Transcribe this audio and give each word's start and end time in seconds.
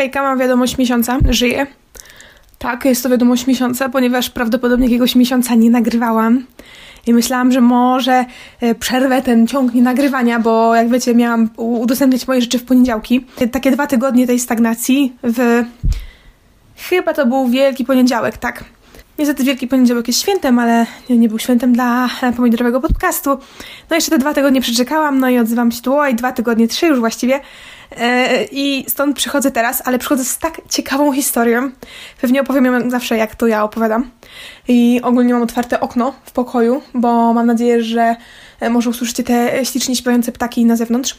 Hejka, 0.00 0.22
mam 0.22 0.38
wiadomość 0.38 0.78
miesiąca, 0.78 1.18
żyję. 1.30 1.66
Tak, 2.58 2.84
jest 2.84 3.02
to 3.02 3.08
wiadomość 3.08 3.46
miesiąca, 3.46 3.88
ponieważ 3.88 4.30
prawdopodobnie 4.30 4.86
jakiegoś 4.86 5.14
miesiąca 5.14 5.54
nie 5.54 5.70
nagrywałam. 5.70 6.46
I 7.06 7.14
myślałam, 7.14 7.52
że 7.52 7.60
może 7.60 8.24
e, 8.60 8.74
przerwę 8.74 9.22
ten 9.22 9.46
ciąg 9.46 9.74
nie 9.74 9.82
nagrywania, 9.82 10.38
bo 10.38 10.74
jak 10.74 10.88
wiecie, 10.88 11.14
miałam 11.14 11.50
udostępniać 11.56 12.28
moje 12.28 12.40
rzeczy 12.40 12.58
w 12.58 12.64
poniedziałki. 12.64 13.26
Takie 13.52 13.70
dwa 13.70 13.86
tygodnie 13.86 14.26
tej 14.26 14.38
stagnacji 14.38 15.16
w... 15.22 15.64
Chyba 16.76 17.14
to 17.14 17.26
był 17.26 17.48
Wielki 17.48 17.84
Poniedziałek, 17.84 18.38
tak. 18.38 18.64
Niestety 19.18 19.44
Wielki 19.44 19.68
Poniedziałek 19.68 20.08
jest 20.08 20.20
świętem, 20.20 20.58
ale 20.58 20.86
nie, 21.10 21.18
nie 21.18 21.28
był 21.28 21.38
świętem 21.38 21.72
dla 21.72 22.08
pomidorowego 22.36 22.80
podcastu. 22.80 23.30
No 23.90 23.96
jeszcze 23.96 24.10
te 24.10 24.18
dwa 24.18 24.34
tygodnie 24.34 24.60
przeczekałam, 24.60 25.18
no 25.18 25.28
i 25.28 25.38
odzywam 25.38 25.72
się 25.72 25.82
tu, 25.82 25.98
oj, 25.98 26.14
dwa 26.14 26.32
tygodnie, 26.32 26.68
trzy 26.68 26.86
już 26.86 26.98
właściwie. 26.98 27.40
E, 27.96 28.44
I 28.44 28.84
stąd 28.88 29.16
przychodzę 29.16 29.50
teraz, 29.50 29.82
ale 29.84 29.98
przychodzę 29.98 30.24
z 30.24 30.38
tak 30.38 30.60
ciekawą 30.68 31.12
historią. 31.12 31.70
Pewnie 32.20 32.40
opowiem 32.40 32.64
ją 32.64 32.90
zawsze, 32.90 33.16
jak 33.16 33.34
to 33.34 33.46
ja 33.46 33.64
opowiadam. 33.64 34.10
I 34.68 35.00
ogólnie 35.02 35.32
mam 35.34 35.42
otwarte 35.42 35.80
okno 35.80 36.14
w 36.24 36.32
pokoju, 36.32 36.82
bo 36.94 37.34
mam 37.34 37.46
nadzieję, 37.46 37.82
że 37.82 38.16
e, 38.60 38.70
może 38.70 38.90
usłyszycie 38.90 39.24
te 39.24 39.64
ślicznie 39.64 39.96
śpiewające 39.96 40.32
ptaki 40.32 40.64
na 40.64 40.76
zewnątrz. 40.76 41.18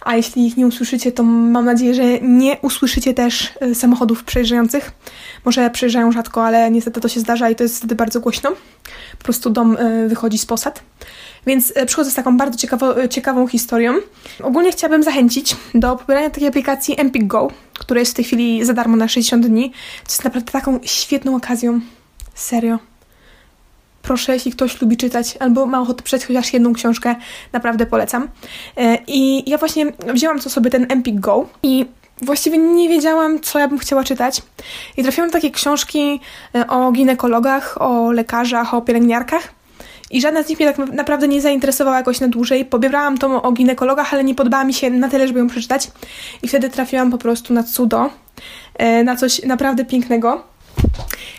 A 0.00 0.16
jeśli 0.16 0.46
ich 0.46 0.56
nie 0.56 0.66
usłyszycie, 0.66 1.12
to 1.12 1.22
mam 1.22 1.64
nadzieję, 1.64 1.94
że 1.94 2.02
nie 2.20 2.56
usłyszycie 2.62 3.14
też 3.14 3.52
e, 3.60 3.74
samochodów 3.74 4.24
przejeżdżających. 4.24 4.92
Może 5.44 5.70
przejeżdżają 5.70 6.12
rzadko, 6.12 6.46
ale 6.46 6.70
niestety 6.70 7.00
to 7.00 7.08
się 7.08 7.20
zdarza 7.20 7.50
i 7.50 7.56
to 7.56 7.62
jest 7.62 7.78
wtedy 7.78 7.94
bardzo 7.94 8.20
głośno. 8.20 8.50
Po 9.18 9.24
prostu 9.24 9.50
dom 9.50 9.76
wychodzi 10.08 10.38
z 10.38 10.46
posad. 10.46 10.82
Więc 11.46 11.72
e, 11.76 11.86
przychodzę 11.86 12.10
z 12.10 12.14
taką 12.14 12.36
bardzo 12.36 12.58
ciekawo, 12.58 13.02
e, 13.02 13.08
ciekawą 13.08 13.46
historią. 13.46 13.94
Ogólnie 14.42 14.72
chciałabym 14.72 15.02
zachęcić 15.02 15.56
do 15.74 15.96
pobierania 15.96 16.30
takiej 16.30 16.48
aplikacji 16.48 17.00
Empik 17.00 17.26
Go, 17.26 17.50
która 17.78 18.00
jest 18.00 18.12
w 18.12 18.14
tej 18.14 18.24
chwili 18.24 18.64
za 18.64 18.72
darmo 18.72 18.96
na 18.96 19.08
60 19.08 19.46
dni. 19.46 19.70
To 20.04 20.08
jest 20.08 20.24
naprawdę 20.24 20.52
taką 20.52 20.80
świetną 20.82 21.36
okazją. 21.36 21.80
Serio. 22.34 22.78
Proszę, 24.02 24.34
jeśli 24.34 24.52
ktoś 24.52 24.80
lubi 24.80 24.96
czytać 24.96 25.36
albo 25.40 25.66
ma 25.66 25.80
ochotę 25.80 26.02
przeczytać 26.02 26.28
chociaż 26.28 26.52
jedną 26.52 26.72
książkę, 26.72 27.16
naprawdę 27.52 27.86
polecam. 27.86 28.28
E, 28.76 28.98
I 29.06 29.50
ja 29.50 29.58
właśnie 29.58 29.92
wzięłam 30.14 30.38
co 30.38 30.50
sobie 30.50 30.70
ten 30.70 30.86
Empik 30.92 31.20
Go 31.20 31.48
i 31.62 31.86
właściwie 32.22 32.58
nie 32.58 32.88
wiedziałam, 32.88 33.40
co 33.40 33.58
ja 33.58 33.68
bym 33.68 33.78
chciała 33.78 34.04
czytać. 34.04 34.42
I 34.96 35.02
trafiłam 35.02 35.28
na 35.28 35.32
takie 35.32 35.50
książki 35.50 36.20
o 36.68 36.92
ginekologach, 36.92 37.82
o 37.82 38.12
lekarzach, 38.12 38.74
o 38.74 38.82
pielęgniarkach. 38.82 39.59
I 40.10 40.20
żadna 40.20 40.42
z 40.42 40.48
nich 40.48 40.60
mnie 40.60 40.72
tak 40.72 40.92
naprawdę 40.92 41.28
nie 41.28 41.40
zainteresowała 41.40 41.96
jakoś 41.96 42.20
na 42.20 42.28
dłużej. 42.28 42.64
Pobierałam 42.64 43.18
to 43.18 43.42
o 43.42 43.52
ginekologach, 43.52 44.14
ale 44.14 44.24
nie 44.24 44.34
podobała 44.34 44.64
mi 44.64 44.74
się 44.74 44.90
na 44.90 45.08
tyle, 45.08 45.28
żeby 45.28 45.38
ją 45.38 45.48
przeczytać. 45.48 45.90
I 46.42 46.48
wtedy 46.48 46.70
trafiłam 46.70 47.10
po 47.10 47.18
prostu 47.18 47.54
na 47.54 47.62
cudo, 47.62 48.10
e, 48.74 49.04
na 49.04 49.16
coś 49.16 49.42
naprawdę 49.42 49.84
pięknego. 49.84 50.42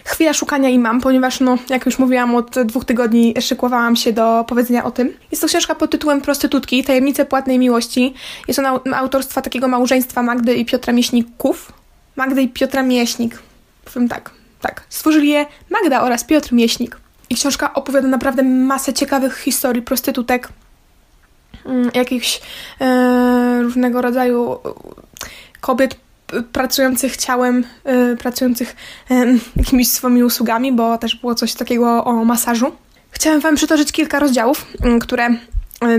Chwila 0.06 0.34
szukania 0.34 0.70
i 0.70 0.80
mam, 0.80 1.02
ponieważ, 1.02 1.40
no, 1.40 1.58
jak 1.70 1.86
już 1.86 2.00
mówiłam, 2.00 2.36
od 2.36 2.60
dwóch 2.66 2.86
tygodni 2.86 3.34
szykowałam 3.42 3.96
się 3.96 4.14
do 4.14 4.46
powiedzenia 4.48 4.84
o 4.84 4.92
tym. 4.92 5.14
Jest 5.32 5.42
to 5.42 5.48
książka 5.48 5.76
pod 5.76 5.92
tytułem 5.92 6.22
Prostytutki, 6.22 6.84
Tajemnice 6.84 7.26
płatnej 7.26 7.60
miłości. 7.60 8.14
Jest 8.48 8.60
ona 8.60 8.80
autorstwa 8.96 9.42
takiego 9.42 9.68
małżeństwa 9.68 10.24
Magdy 10.24 10.56
i 10.56 10.66
Piotra 10.66 10.94
Mieśników. 10.94 11.72
Magdy 12.16 12.42
i 12.42 12.50
Piotra 12.50 12.84
Mieśnik. 12.84 13.40
Powiem 13.86 14.10
tak, 14.10 14.30
tak. 14.62 14.84
Stworzyli 14.90 15.30
je 15.30 15.46
Magda 15.70 16.02
oraz 16.02 16.24
Piotr 16.24 16.54
Mieśnik. 16.54 16.98
I 17.32 17.36
książka 17.36 17.74
opowiada 17.74 18.08
naprawdę 18.08 18.44
masę 18.44 18.94
ciekawych 18.94 19.38
historii 19.38 19.82
prostytutek, 19.82 20.50
mm, 21.66 21.92
jakichś 21.94 22.42
e, 22.82 23.60
różnego 23.62 24.02
rodzaju 24.02 24.60
kobiet 25.62 25.96
pracujących 26.52 27.18
ciałem, 27.18 27.64
e, 27.84 28.16
pracujących 28.16 28.76
e, 29.12 29.26
jakimiś 29.56 29.92
swoimi 29.92 30.24
usługami, 30.24 30.72
bo 30.74 30.98
też 30.98 31.16
było 31.16 31.36
coś 31.36 31.54
takiego 31.54 32.06
o 32.06 32.26
masażu. 32.26 32.72
Chciałam 33.12 33.40
Wam 33.40 33.56
przytoczyć 33.56 33.92
kilka 33.92 34.20
rozdziałów, 34.20 34.66
mm, 34.84 35.00
które 35.00 35.30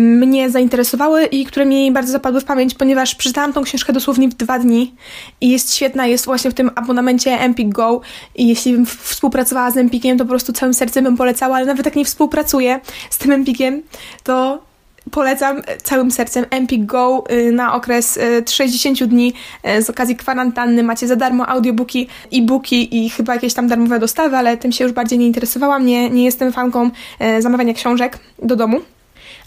mnie 0.00 0.50
zainteresowały 0.50 1.24
i 1.24 1.46
które 1.46 1.66
mi 1.66 1.92
bardzo 1.92 2.12
zapadły 2.12 2.40
w 2.40 2.44
pamięć, 2.44 2.74
ponieważ 2.74 3.14
przeczytałam 3.14 3.52
tą 3.52 3.62
książkę 3.62 3.92
dosłownie 3.92 4.28
w 4.28 4.34
dwa 4.34 4.58
dni 4.58 4.94
i 5.40 5.50
jest 5.50 5.74
świetna, 5.74 6.06
jest 6.06 6.24
właśnie 6.24 6.50
w 6.50 6.54
tym 6.54 6.70
abonamencie 6.74 7.40
Empik 7.40 7.68
Go 7.68 8.00
i 8.34 8.48
jeśli 8.48 8.72
bym 8.72 8.86
współpracowała 8.86 9.70
z 9.70 9.76
Empikiem, 9.76 10.18
to 10.18 10.24
po 10.24 10.28
prostu 10.28 10.52
całym 10.52 10.74
sercem 10.74 11.04
bym 11.04 11.16
polecała, 11.16 11.56
ale 11.56 11.66
nawet 11.66 11.86
jak 11.86 11.96
nie 11.96 12.04
współpracuję 12.04 12.80
z 13.10 13.18
tym 13.18 13.32
Empikiem, 13.32 13.82
to 14.24 14.62
polecam 15.10 15.62
całym 15.82 16.10
sercem 16.10 16.46
Empik 16.50 16.86
Go 16.86 17.24
y, 17.30 17.52
na 17.52 17.74
okres 17.74 18.18
60 18.50 19.02
y, 19.02 19.06
dni 19.06 19.32
y, 19.78 19.82
z 19.82 19.90
okazji 19.90 20.16
kwarantanny. 20.16 20.82
Macie 20.82 21.06
za 21.06 21.16
darmo 21.16 21.48
audiobooki, 21.48 22.08
e-booki 22.32 23.04
i 23.04 23.10
chyba 23.10 23.34
jakieś 23.34 23.54
tam 23.54 23.68
darmowe 23.68 23.98
dostawy, 23.98 24.36
ale 24.36 24.56
tym 24.56 24.72
się 24.72 24.84
już 24.84 24.92
bardziej 24.92 25.18
nie 25.18 25.26
interesowałam. 25.26 25.86
Nie, 25.86 26.10
nie 26.10 26.24
jestem 26.24 26.52
fanką 26.52 26.90
zamawiania 27.40 27.74
książek 27.74 28.18
do 28.42 28.56
domu 28.56 28.80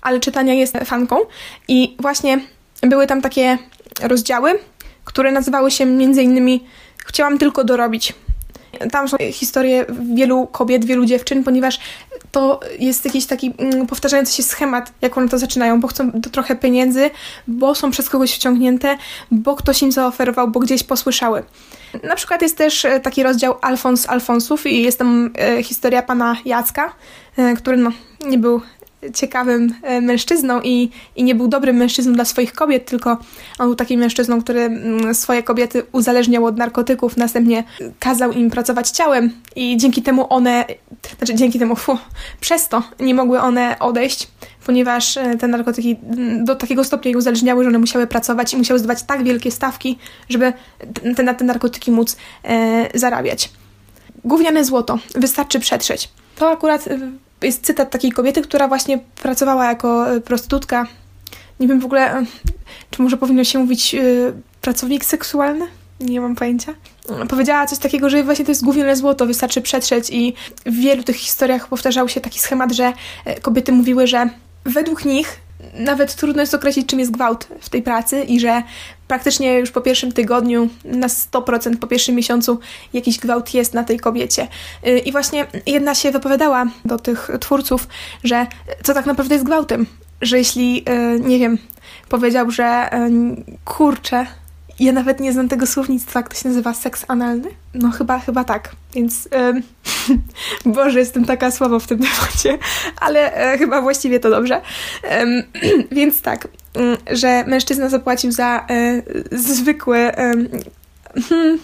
ale 0.05 0.19
czytania 0.19 0.53
jest 0.53 0.77
fanką. 0.85 1.17
I 1.67 1.95
właśnie 1.99 2.39
były 2.81 3.07
tam 3.07 3.21
takie 3.21 3.57
rozdziały, 4.01 4.59
które 5.05 5.31
nazywały 5.31 5.71
się 5.71 5.85
między 5.85 6.23
innymi 6.23 6.63
Chciałam 7.05 7.37
tylko 7.37 7.63
dorobić. 7.63 8.13
Tam 8.91 9.09
są 9.09 9.17
historie 9.31 9.85
wielu 10.15 10.47
kobiet, 10.47 10.85
wielu 10.85 11.05
dziewczyn, 11.05 11.43
ponieważ 11.43 11.79
to 12.31 12.59
jest 12.79 13.05
jakiś 13.05 13.25
taki 13.25 13.53
mm, 13.57 13.87
powtarzający 13.87 14.33
się 14.33 14.43
schemat, 14.43 14.91
jak 15.01 15.17
one 15.17 15.29
to 15.29 15.39
zaczynają, 15.39 15.79
bo 15.79 15.87
chcą 15.87 16.11
trochę 16.31 16.55
pieniędzy, 16.55 17.09
bo 17.47 17.75
są 17.75 17.91
przez 17.91 18.09
kogoś 18.09 18.35
wciągnięte, 18.35 18.97
bo 19.31 19.55
ktoś 19.55 19.81
im 19.81 19.91
zaoferował, 19.91 20.47
bo 20.47 20.59
gdzieś 20.59 20.83
posłyszały. 20.83 21.43
Na 22.03 22.15
przykład 22.15 22.41
jest 22.41 22.57
też 22.57 22.85
e, 22.85 22.99
taki 22.99 23.23
rozdział 23.23 23.55
Alfons 23.61 24.09
Alfonsów 24.09 24.67
i 24.67 24.83
jest 24.83 24.99
tam 24.99 25.29
e, 25.37 25.63
historia 25.63 26.01
pana 26.01 26.37
Jacka, 26.45 26.93
e, 27.37 27.53
który 27.53 27.77
no, 27.77 27.91
nie 28.25 28.37
był 28.37 28.61
ciekawym 29.13 29.73
e, 29.83 30.01
mężczyzną 30.01 30.61
i, 30.61 30.89
i 31.15 31.23
nie 31.23 31.35
był 31.35 31.47
dobrym 31.47 31.75
mężczyzną 31.75 32.13
dla 32.13 32.25
swoich 32.25 32.53
kobiet, 32.53 32.85
tylko 32.85 33.17
on 33.59 33.67
był 33.67 33.75
takim 33.75 33.99
mężczyzną, 33.99 34.41
który 34.41 34.61
mm, 34.61 35.15
swoje 35.15 35.43
kobiety 35.43 35.83
uzależniał 35.91 36.45
od 36.45 36.57
narkotyków, 36.57 37.17
następnie 37.17 37.63
kazał 37.99 38.31
im 38.31 38.49
pracować 38.49 38.89
ciałem 38.89 39.31
i 39.55 39.77
dzięki 39.77 40.01
temu 40.01 40.33
one, 40.33 40.65
znaczy 41.17 41.35
dzięki 41.35 41.59
temu, 41.59 41.75
fu, 41.75 41.97
przez 42.41 42.67
to 42.67 42.83
nie 42.99 43.13
mogły 43.13 43.41
one 43.41 43.79
odejść, 43.79 44.27
ponieważ 44.65 45.17
e, 45.17 45.37
te 45.37 45.47
narkotyki 45.47 45.95
mm, 46.03 46.45
do 46.45 46.55
takiego 46.55 46.83
stopnia 46.83 47.11
je 47.11 47.17
uzależniały, 47.17 47.63
że 47.63 47.69
one 47.69 47.79
musiały 47.79 48.07
pracować 48.07 48.53
i 48.53 48.57
musiały 48.57 48.79
zdawać 48.79 49.03
tak 49.03 49.23
wielkie 49.23 49.51
stawki, 49.51 49.97
żeby 50.29 50.53
te, 51.15 51.23
na 51.23 51.33
te 51.33 51.45
narkotyki 51.45 51.91
móc 51.91 52.17
e, 52.43 52.99
zarabiać. 52.99 53.49
Gówniane 54.25 54.65
złoto, 54.65 54.99
wystarczy 55.15 55.59
przetrzeć. 55.59 56.09
To 56.35 56.49
akurat 56.49 56.87
e, 56.87 56.99
jest 57.45 57.65
cytat 57.65 57.91
takiej 57.91 58.11
kobiety, 58.11 58.41
która 58.41 58.67
właśnie 58.67 58.99
pracowała 59.21 59.65
jako 59.65 60.15
e, 60.15 60.21
prostytutka. 60.21 60.87
Nie 61.59 61.67
wiem 61.67 61.79
w 61.79 61.85
ogóle, 61.85 62.17
e, 62.17 62.25
czy 62.91 63.01
może 63.01 63.17
powinno 63.17 63.43
się 63.43 63.59
mówić 63.59 63.95
e, 63.95 63.99
pracownik 64.61 65.05
seksualny? 65.05 65.65
Nie 65.99 66.21
mam 66.21 66.35
pojęcia. 66.35 66.73
Powiedziała 67.29 67.65
coś 67.65 67.79
takiego, 67.79 68.09
że 68.09 68.23
właśnie 68.23 68.45
to 68.45 68.51
jest 68.51 68.63
główne 68.63 68.95
złoto, 68.95 69.25
wystarczy 69.25 69.61
przetrzeć 69.61 70.09
i 70.09 70.33
w 70.65 70.75
wielu 70.75 71.03
tych 71.03 71.15
historiach 71.15 71.67
powtarzał 71.67 72.09
się 72.09 72.21
taki 72.21 72.39
schemat, 72.39 72.71
że 72.71 72.93
kobiety 73.41 73.71
mówiły, 73.71 74.07
że 74.07 74.29
według 74.65 75.05
nich 75.05 75.44
nawet 75.75 76.15
trudno 76.15 76.41
jest 76.41 76.53
określić, 76.53 76.87
czym 76.87 76.99
jest 76.99 77.11
gwałt 77.11 77.47
w 77.61 77.69
tej 77.69 77.81
pracy 77.81 78.23
i 78.23 78.39
że 78.39 78.63
praktycznie 79.07 79.59
już 79.59 79.71
po 79.71 79.81
pierwszym 79.81 80.11
tygodniu, 80.11 80.69
na 80.85 81.07
100% 81.07 81.77
po 81.77 81.87
pierwszym 81.87 82.15
miesiącu 82.15 82.59
jakiś 82.93 83.19
gwałt 83.19 83.53
jest 83.53 83.73
na 83.73 83.83
tej 83.83 83.99
kobiecie. 83.99 84.47
Y, 84.87 84.99
I 84.99 85.11
właśnie 85.11 85.45
jedna 85.65 85.95
się 85.95 86.11
wypowiadała 86.11 86.65
do 86.85 86.99
tych 86.99 87.29
twórców, 87.39 87.87
że 88.23 88.47
co 88.83 88.93
tak 88.93 89.05
naprawdę 89.05 89.35
jest 89.35 89.45
gwałtem, 89.45 89.85
że 90.21 90.37
jeśli, 90.37 90.85
y, 90.89 91.19
nie 91.19 91.39
wiem, 91.39 91.57
powiedział, 92.09 92.51
że 92.51 92.89
y, 92.93 93.43
kurczę, 93.65 94.25
ja 94.79 94.91
nawet 94.91 95.19
nie 95.19 95.33
znam 95.33 95.49
tego 95.49 95.67
słownictwa, 95.67 96.19
jak 96.19 96.29
to 96.29 96.35
się 96.35 96.49
nazywa 96.49 96.73
seks 96.73 97.05
analny? 97.07 97.49
No 97.73 97.91
chyba, 97.91 98.19
chyba 98.19 98.43
tak. 98.43 98.71
Więc 98.93 99.29
ym, 99.35 99.63
Boże, 100.75 100.99
jestem 100.99 101.25
taka 101.25 101.51
słaba 101.51 101.79
w 101.79 101.87
tym 101.87 101.99
temacie, 101.99 102.57
ale 103.01 103.33
e, 103.33 103.57
chyba 103.57 103.81
właściwie 103.81 104.19
to 104.19 104.29
dobrze. 104.29 104.61
Ym, 105.21 105.43
więc 105.97 106.21
tak, 106.21 106.47
ym, 106.77 106.97
że 107.11 107.43
mężczyzna 107.47 107.89
zapłacił 107.89 108.31
za 108.31 108.65
e, 108.69 109.01
zwykłe. 109.31 110.15
Hmm, 111.29 111.59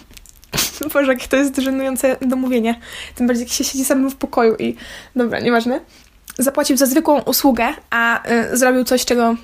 Boże, 0.94 1.12
jak 1.12 1.26
to 1.26 1.36
jest 1.36 1.56
żenujące 1.56 2.16
do 2.20 2.36
mówienia. 2.36 2.74
Tym 3.14 3.26
bardziej, 3.26 3.44
jak 3.44 3.52
się 3.52 3.64
siedzi 3.64 3.84
samym 3.84 4.10
w 4.10 4.16
pokoju 4.16 4.56
i... 4.58 4.76
Dobra, 5.16 5.40
nieważne 5.40 5.80
zapłacił 6.38 6.76
za 6.76 6.86
zwykłą 6.86 7.20
usługę, 7.20 7.68
a 7.90 8.30
y, 8.52 8.56
zrobił 8.56 8.84
coś, 8.84 9.04
czego 9.04 9.36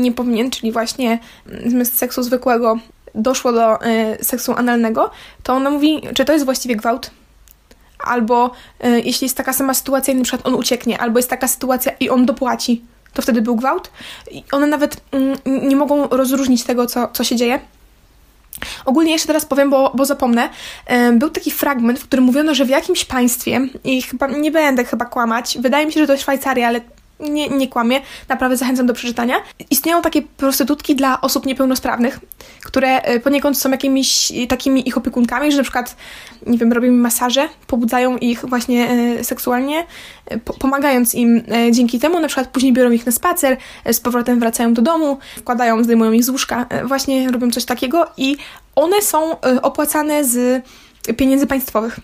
nie 0.00 0.12
powinien, 0.12 0.50
czyli 0.50 0.72
właśnie 0.72 1.18
zamiast 1.66 1.98
seksu 1.98 2.22
zwykłego 2.22 2.78
doszło 3.16 3.52
do 3.52 3.86
y, 3.86 4.24
seksu 4.24 4.52
analnego, 4.52 5.10
to 5.42 5.54
ona 5.54 5.70
mówi, 5.70 6.02
czy 6.14 6.24
to 6.24 6.32
jest 6.32 6.44
właściwie 6.44 6.76
gwałt? 6.76 7.10
Albo 7.98 8.50
y, 8.84 9.00
jeśli 9.00 9.24
jest 9.24 9.36
taka 9.36 9.52
sama 9.52 9.74
sytuacja 9.74 10.14
i 10.14 10.16
na 10.16 10.22
przykład 10.22 10.46
on 10.46 10.54
ucieknie, 10.54 10.98
albo 10.98 11.18
jest 11.18 11.30
taka 11.30 11.48
sytuacja 11.48 11.92
i 12.00 12.10
on 12.10 12.26
dopłaci, 12.26 12.84
to 13.12 13.22
wtedy 13.22 13.42
był 13.42 13.56
gwałt. 13.56 13.90
I 14.30 14.44
one 14.52 14.66
nawet 14.66 14.96
y, 14.96 15.00
nie 15.46 15.76
mogą 15.76 16.08
rozróżnić 16.08 16.64
tego, 16.64 16.86
co, 16.86 17.08
co 17.12 17.24
się 17.24 17.36
dzieje. 17.36 17.60
Ogólnie 18.84 19.12
jeszcze 19.12 19.26
teraz 19.26 19.44
powiem, 19.44 19.70
bo, 19.70 19.92
bo 19.94 20.04
zapomnę. 20.04 20.48
Był 21.12 21.30
taki 21.30 21.50
fragment, 21.50 21.98
w 21.98 22.04
którym 22.04 22.24
mówiono, 22.24 22.54
że 22.54 22.64
w 22.64 22.68
jakimś 22.68 23.04
państwie, 23.04 23.60
i 23.84 24.02
chyba 24.02 24.26
nie 24.26 24.50
będę 24.50 24.84
chyba 24.84 25.04
kłamać, 25.04 25.58
wydaje 25.60 25.86
mi 25.86 25.92
się, 25.92 26.00
że 26.00 26.06
to 26.06 26.16
Szwajcaria, 26.16 26.68
ale 26.68 26.80
nie, 27.20 27.48
nie 27.48 27.68
kłamię, 27.68 28.00
naprawdę 28.28 28.56
zachęcam 28.56 28.86
do 28.86 28.94
przeczytania. 28.94 29.34
Istnieją 29.70 30.02
takie 30.02 30.22
prostytutki 30.22 30.96
dla 30.96 31.20
osób 31.20 31.46
niepełnosprawnych, 31.46 32.20
które 32.64 33.02
e, 33.02 33.20
poniekąd 33.20 33.58
są 33.58 33.70
jakimiś 33.70 34.32
takimi 34.48 34.88
ich 34.88 34.98
opiekunkami, 34.98 35.50
że 35.52 35.56
na 35.56 35.62
przykład, 35.62 35.96
nie 36.46 36.58
wiem, 36.58 36.72
robią 36.72 36.88
im 36.88 37.00
masaże, 37.00 37.48
pobudzają 37.66 38.16
ich 38.16 38.44
właśnie 38.44 38.90
e, 38.90 39.24
seksualnie, 39.24 39.86
e, 40.26 40.38
pomagając 40.38 41.14
im 41.14 41.42
dzięki 41.70 42.00
temu, 42.00 42.20
na 42.20 42.26
przykład 42.26 42.48
później 42.48 42.72
biorą 42.72 42.90
ich 42.90 43.06
na 43.06 43.12
spacer, 43.12 43.56
z 43.92 44.00
powrotem 44.00 44.40
wracają 44.40 44.74
do 44.74 44.82
domu, 44.82 45.18
wkładają, 45.36 45.84
zdejmują 45.84 46.12
ich 46.12 46.24
z 46.24 46.28
łóżka, 46.28 46.66
właśnie 46.84 47.30
robią 47.30 47.50
coś 47.50 47.64
takiego 47.64 48.06
i 48.16 48.36
one 48.74 49.02
są 49.02 49.40
opłacane 49.62 50.24
z 50.24 50.64
pieniędzy 51.16 51.46
państwowych. 51.46 52.00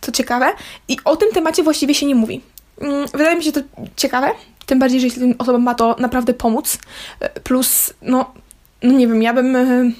Co 0.00 0.12
ciekawe. 0.12 0.52
I 0.88 0.96
o 1.04 1.16
tym 1.16 1.28
temacie 1.32 1.62
właściwie 1.62 1.94
się 1.94 2.06
nie 2.06 2.14
mówi. 2.14 2.40
Mm, 2.80 3.06
wydaje 3.12 3.36
mi 3.36 3.44
się 3.44 3.52
to 3.52 3.60
ciekawe, 3.96 4.30
tym 4.66 4.78
bardziej, 4.78 5.00
że 5.00 5.06
jeśli 5.06 5.38
osobom 5.38 5.62
ma 5.62 5.74
to 5.74 5.96
naprawdę 5.98 6.34
pomóc. 6.34 6.78
E, 7.20 7.40
plus, 7.40 7.94
no, 8.02 8.32
no 8.82 8.92
nie 8.92 9.08
wiem, 9.08 9.22
ja 9.22 9.34
bym 9.34 9.56
e, 9.56 9.90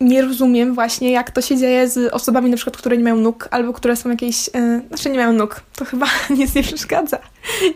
nie 0.00 0.22
rozumiem 0.22 0.74
właśnie, 0.74 1.10
jak 1.10 1.30
to 1.30 1.40
się 1.40 1.56
dzieje 1.56 1.88
z 1.88 2.14
osobami 2.14 2.50
na 2.50 2.56
przykład, 2.56 2.76
które 2.76 2.96
nie 2.96 3.04
mają 3.04 3.16
nóg, 3.16 3.48
albo 3.50 3.72
które 3.72 3.96
są 3.96 4.10
jakieś, 4.10 4.46
yy, 4.46 4.82
znaczy 4.88 5.10
nie 5.10 5.18
mają 5.18 5.32
nóg, 5.32 5.60
to 5.76 5.84
chyba 5.84 6.06
nic 6.38 6.54
nie 6.54 6.62
przeszkadza. 6.62 7.18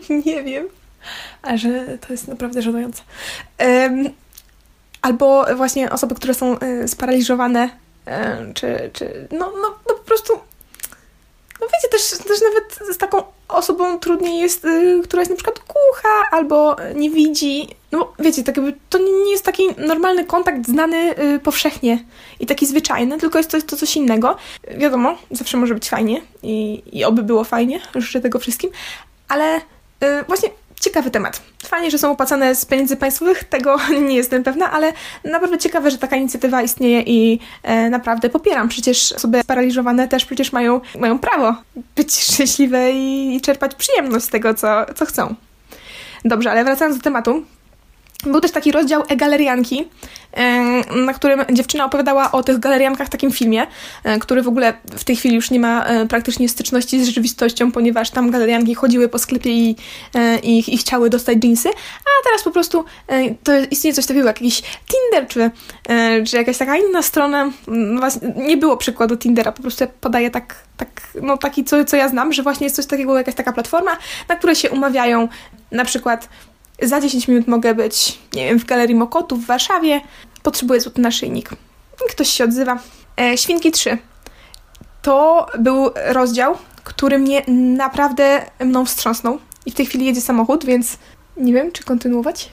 nie 0.25 0.43
wiem. 0.43 0.67
A 1.41 1.57
że 1.57 1.97
to 1.97 2.13
jest 2.13 2.27
naprawdę 2.27 2.61
żenujące. 2.61 3.03
albo 5.01 5.45
właśnie 5.55 5.89
osoby, 5.89 6.15
które 6.15 6.33
są 6.33 6.57
sparaliżowane, 6.87 7.69
czy, 8.53 8.89
czy 8.93 9.27
no, 9.31 9.51
no, 9.61 9.75
no 9.89 9.95
po 9.95 10.03
prostu 10.03 10.33
no 11.61 11.67
wiecie, 11.73 11.87
też, 11.91 12.09
też 12.27 12.41
nawet 12.41 12.95
z 12.95 12.97
taką 12.97 13.23
osobą 13.49 13.99
trudniej 13.99 14.39
jest, 14.39 14.65
y, 14.65 15.01
która 15.03 15.21
jest 15.21 15.29
na 15.29 15.35
przykład 15.35 15.59
głucha 15.59 16.09
albo 16.31 16.75
nie 16.95 17.09
widzi. 17.09 17.67
No 17.91 18.13
wiecie, 18.19 18.43
tak 18.43 18.57
jakby 18.57 18.73
to 18.89 18.97
nie 18.97 19.31
jest 19.31 19.45
taki 19.45 19.63
normalny 19.77 20.25
kontakt 20.25 20.67
znany 20.67 21.19
y, 21.19 21.39
powszechnie 21.39 22.03
i 22.39 22.45
taki 22.45 22.65
zwyczajny, 22.65 23.17
tylko 23.17 23.37
jest 23.37 23.51
to, 23.51 23.61
to 23.61 23.77
coś 23.77 23.95
innego. 23.95 24.37
Wiadomo, 24.77 25.17
zawsze 25.31 25.57
może 25.57 25.73
być 25.73 25.89
fajnie 25.89 26.21
i, 26.43 26.83
i 26.91 27.03
oby 27.03 27.23
było 27.23 27.43
fajnie, 27.43 27.81
życzę 27.95 28.21
tego 28.21 28.39
wszystkim, 28.39 28.71
ale 29.27 29.57
y, 29.57 29.61
właśnie 30.27 30.49
ciekawy 30.79 31.11
temat. 31.11 31.41
Fajnie, 31.69 31.91
że 31.91 31.97
są 31.97 32.11
opłacane 32.11 32.55
z 32.55 32.65
pieniędzy 32.65 32.97
państwowych, 32.97 33.43
tego 33.43 33.77
nie 34.09 34.15
jestem 34.15 34.43
pewna, 34.43 34.71
ale 34.71 34.93
naprawdę 35.23 35.57
ciekawe, 35.57 35.91
że 35.91 35.97
taka 35.97 36.15
inicjatywa 36.15 36.61
istnieje 36.61 37.01
i 37.01 37.39
e, 37.63 37.89
naprawdę 37.89 38.29
popieram. 38.29 38.69
Przecież 38.69 39.11
osoby 39.11 39.41
sparaliżowane 39.43 40.07
też 40.07 40.25
przecież 40.25 40.51
mają, 40.51 40.81
mają 40.99 41.19
prawo 41.19 41.55
być 41.95 42.19
szczęśliwe 42.33 42.91
i, 42.91 43.35
i 43.35 43.41
czerpać 43.41 43.75
przyjemność 43.75 44.25
z 44.25 44.29
tego, 44.29 44.53
co, 44.53 44.85
co 44.95 45.05
chcą. 45.05 45.35
Dobrze, 46.25 46.51
ale 46.51 46.63
wracając 46.63 46.97
do 46.97 47.03
tematu, 47.03 47.43
był 48.23 48.41
też 48.41 48.51
taki 48.51 48.71
rozdział 48.71 49.03
e-galerianki, 49.09 49.87
na 51.05 51.13
którym 51.13 51.45
dziewczyna 51.53 51.85
opowiadała 51.85 52.31
o 52.31 52.43
tych 52.43 52.59
galeriankach 52.59 53.07
w 53.07 53.09
takim 53.09 53.31
filmie, 53.31 53.67
e, 54.03 54.19
który 54.19 54.41
w 54.41 54.47
ogóle 54.47 54.73
w 54.97 55.03
tej 55.03 55.15
chwili 55.15 55.35
już 55.35 55.51
nie 55.51 55.59
ma 55.59 55.85
e, 55.85 56.07
praktycznie 56.07 56.49
styczności 56.49 57.03
z 57.03 57.07
rzeczywistością, 57.07 57.71
ponieważ 57.71 58.09
tam 58.09 58.31
galerianki 58.31 58.75
chodziły 58.75 59.09
po 59.09 59.19
sklepie 59.19 59.51
i, 59.51 59.75
e, 60.15 60.39
i, 60.39 60.73
i 60.73 60.77
chciały 60.77 61.09
dostać 61.09 61.37
jeansy, 61.43 61.69
a 61.69 62.23
teraz 62.23 62.43
po 62.43 62.51
prostu 62.51 62.85
to 63.43 63.51
istnieje 63.71 63.93
coś 63.93 64.05
takiego 64.05 64.27
jak 64.27 64.41
jakiś 64.41 64.61
Tinder, 64.61 65.27
czy, 65.27 65.51
czy 66.27 66.37
jakaś 66.37 66.57
taka 66.57 66.77
inna 66.77 67.01
strona. 67.01 67.51
No 67.67 68.07
nie 68.35 68.57
było 68.57 68.77
przykładu 68.77 69.17
Tindera, 69.17 69.51
po 69.51 69.61
prostu 69.61 69.85
podaję 70.01 70.31
tak, 70.31 70.55
tak 70.77 70.87
no 71.21 71.37
taki, 71.37 71.63
co, 71.63 71.85
co 71.85 71.97
ja 71.97 72.09
znam, 72.09 72.33
że 72.33 72.43
właśnie 72.43 72.65
jest 72.65 72.75
coś 72.75 72.85
takiego, 72.85 73.17
jakaś 73.17 73.35
taka 73.35 73.53
platforma, 73.53 73.91
na 74.29 74.35
której 74.35 74.55
się 74.55 74.69
umawiają 74.69 75.27
na 75.71 75.85
przykład 75.85 76.29
za 76.81 77.01
10 77.01 77.27
minut 77.27 77.47
mogę 77.47 77.75
być, 77.75 78.19
nie 78.33 78.45
wiem, 78.45 78.59
w 78.59 78.65
Galerii 78.65 78.95
Mokotu 78.95 79.37
w 79.37 79.45
Warszawie. 79.45 80.01
Potrzebuję 80.43 80.81
złoty 80.81 81.01
naszyjnik. 81.01 81.49
Ktoś 82.09 82.29
się 82.29 82.43
odzywa. 82.43 82.79
E, 83.21 83.37
Świnki 83.37 83.71
3. 83.71 83.97
To 85.01 85.47
był 85.59 85.91
rozdział, 86.05 86.57
który 86.83 87.19
mnie 87.19 87.43
naprawdę 87.77 88.45
mną 88.59 88.85
wstrząsnął. 88.85 89.39
I 89.65 89.71
w 89.71 89.75
tej 89.75 89.85
chwili 89.85 90.05
jedzie 90.05 90.21
samochód, 90.21 90.65
więc 90.65 90.97
nie 91.37 91.53
wiem, 91.53 91.71
czy 91.71 91.83
kontynuować. 91.83 92.49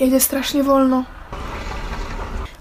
Jedzie 0.00 0.20
strasznie 0.20 0.62
wolno. 0.62 1.04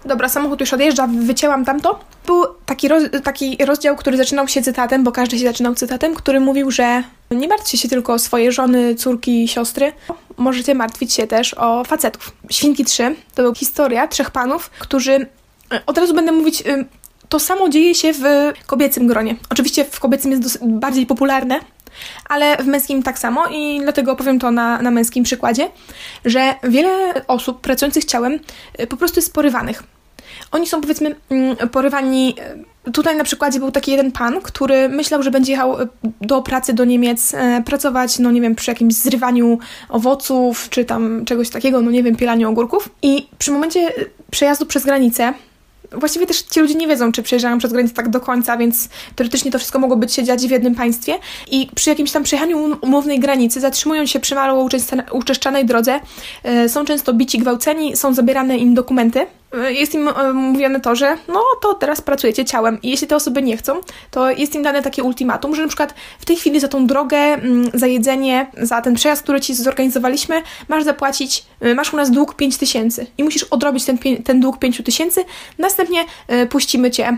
Dobra, 0.06 0.30
samochód 0.30 0.60
już 0.60 0.74
odjeżdża, 0.74 1.08
wycięłam 1.08 1.66
tamto. 1.66 2.00
Był 2.26 2.44
taki, 2.66 2.88
roz, 2.88 3.04
taki 3.24 3.66
rozdział, 3.66 3.96
który 3.96 4.18
zaczynał 4.18 4.48
się 4.48 4.62
cytatem, 4.62 5.04
bo 5.04 5.12
każdy 5.12 5.40
się 5.40 5.46
zaczynał 5.46 5.76
cytatem, 5.76 6.16
który 6.16 6.40
mówił, 6.40 6.72
że 6.72 7.04
nie 7.32 7.48
martwcie 7.48 7.78
się 7.78 7.90
tylko 7.90 8.14
o 8.14 8.20
swoje 8.20 8.52
żony, 8.52 8.96
córki, 8.96 9.48
siostry. 9.48 9.92
Możecie 10.38 10.76
martwić 10.76 11.14
się 11.14 11.28
też 11.28 11.54
o 11.54 11.84
facetów. 11.84 12.32
Świnki 12.50 12.86
3 12.86 13.16
to 13.36 13.42
była 13.42 13.56
historia 13.56 14.08
trzech 14.08 14.32
panów, 14.32 14.70
którzy 14.70 15.14
e, 15.72 15.86
od 15.86 15.98
razu 15.98 16.14
będę 16.14 16.32
mówić 16.32 16.62
e, 16.62 16.86
to 17.30 17.40
samo 17.40 17.70
dzieje 17.70 17.96
się 17.96 18.14
w 18.14 18.24
kobiecym 18.66 19.08
gronie. 19.08 19.36
Oczywiście 19.50 19.86
w 19.86 20.00
kobiecym 20.00 20.32
jest 20.32 20.66
bardziej 20.66 21.06
popularne, 21.06 21.60
ale 22.30 22.58
w 22.58 22.66
męskim 22.68 23.04
tak 23.04 23.20
samo 23.20 23.46
i 23.52 23.80
dlatego 23.84 24.12
opowiem 24.12 24.40
to 24.40 24.52
na, 24.52 24.82
na 24.82 24.92
męskim 24.92 25.24
przykładzie, 25.24 25.70
że 26.26 26.56
wiele 26.64 27.26
osób 27.28 27.62
pracujących 27.62 28.06
ciałem 28.06 28.40
e, 28.78 28.88
po 28.88 28.98
prostu 28.98 29.20
jest 29.20 29.34
porywanych. 29.34 29.95
Oni 30.52 30.68
są 30.68 30.82
powiedzmy 30.82 31.16
mm, 31.30 31.56
porywani. 31.70 32.36
E, 32.86 32.92
tutaj 32.92 33.18
na 33.18 33.24
przykładzie 33.24 33.60
był 33.60 33.72
taki 33.72 33.92
jeden 33.92 34.12
pan, 34.12 34.42
który 34.42 34.90
myślał, 34.90 35.24
że 35.24 35.32
będzie 35.32 35.52
jechał 35.52 35.82
e, 35.82 35.88
do 36.22 36.42
pracy 36.42 36.74
do 36.74 36.86
Niemiec, 36.86 37.34
e, 37.34 37.64
pracować, 37.66 38.20
no 38.20 38.32
nie 38.32 38.42
wiem, 38.42 38.56
przy 38.56 38.72
jakimś 38.72 38.94
zrywaniu 38.94 39.60
owoców, 39.90 40.70
czy 40.70 40.86
tam 40.86 41.26
czegoś 41.26 41.50
takiego, 41.50 41.82
no 41.82 41.92
nie 41.92 42.04
wiem, 42.04 42.16
pielaniu 42.16 42.50
ogórków. 42.50 42.90
I 43.02 43.28
przy 43.38 43.52
momencie 43.52 43.94
przejazdu 44.32 44.66
przez 44.66 44.86
granicę 44.86 45.34
właściwie 45.92 46.28
też 46.28 46.42
ci 46.42 46.60
ludzie 46.60 46.76
nie 46.76 46.88
wiedzą, 46.88 47.12
czy 47.12 47.24
przejeżdżają 47.24 47.58
przez 47.58 47.74
granicę 47.74 47.94
tak 47.94 48.10
do 48.10 48.20
końca, 48.20 48.58
więc 48.58 48.90
teoretycznie 49.16 49.52
to 49.52 49.60
wszystko 49.60 49.80
mogło 49.80 49.98
być 49.98 50.14
się 50.14 50.24
dziać 50.24 50.48
w 50.48 50.52
jednym 50.52 50.76
państwie. 50.76 51.14
I 51.52 51.68
przy 51.76 51.90
jakimś 51.90 52.12
tam 52.12 52.24
przejechaniu 52.24 52.58
um-, 52.58 52.78
umownej 52.82 53.20
granicy 53.20 53.60
zatrzymują 53.60 54.06
się 54.06 54.20
przy 54.20 54.36
mało 54.36 54.70
uczeszczanej 55.12 55.66
drodze, 55.66 56.00
są 56.68 56.86
często 56.86 57.14
bici, 57.14 57.40
gwałceni, 57.40 57.96
są 57.96 58.14
zabierane 58.14 58.58
im 58.58 58.74
dokumenty. 58.74 59.28
E, 59.64 59.74
jest 59.74 59.94
im 59.94 60.08
e, 60.08 60.34
mówione 60.34 60.80
to, 60.80 60.96
że 60.96 61.18
no 61.28 61.44
to 61.62 61.74
teraz 61.74 62.02
pracujecie 62.02 62.46
ciałem 62.46 62.82
i 62.82 62.90
jeśli 62.90 63.08
te 63.08 63.16
osoby 63.16 63.42
nie 63.42 63.58
chcą, 63.58 63.82
to 64.12 64.32
jest 64.32 64.56
im 64.56 64.64
dane 64.64 64.82
takie 64.82 65.04
ultimatum, 65.04 65.56
że 65.56 65.62
na 65.62 65.68
przykład 65.68 65.94
w 66.20 66.26
tej 66.26 66.36
chwili 66.36 66.60
za 66.60 66.68
tą 66.68 66.88
drogę, 66.88 67.18
mm, 67.18 67.72
za 67.74 67.88
jedzenie, 67.88 68.52
za 68.58 68.82
ten 68.82 68.96
przejazd, 68.96 69.24
który 69.24 69.42
ci 69.42 69.56
zorganizowaliśmy, 69.56 70.42
masz 70.68 70.84
zapłacić, 70.84 71.46
masz 71.76 71.94
u 71.94 71.98
nas 71.98 72.12
dług 72.12 72.36
5 72.36 72.58
tysięcy 72.58 73.08
i 73.18 73.24
musisz 73.24 73.44
odrobić 73.44 73.86
ten, 73.86 73.98
ten 74.24 74.40
dług 74.40 74.60
5 74.60 74.82
tysięcy, 74.84 75.26
następnie 75.60 76.06
puścimy 76.50 76.92
cię 76.92 77.18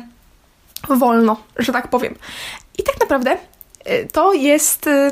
wolno, 0.89 1.38
że 1.58 1.74
tak 1.74 1.88
powiem. 1.88 2.15
I 2.77 2.84
tak 2.84 3.00
naprawdę 3.00 3.38
to 4.13 4.34
jest, 4.34 4.88
y, 4.88 5.12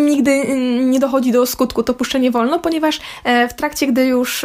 nigdy 0.00 0.44
nie 0.84 1.00
dochodzi 1.00 1.32
do 1.32 1.46
skutku 1.46 1.82
to 1.82 1.94
puszczenie 1.94 2.30
wolno, 2.30 2.58
ponieważ 2.58 3.00
w 3.50 3.54
trakcie, 3.56 3.86
gdy 3.86 4.06
już 4.06 4.44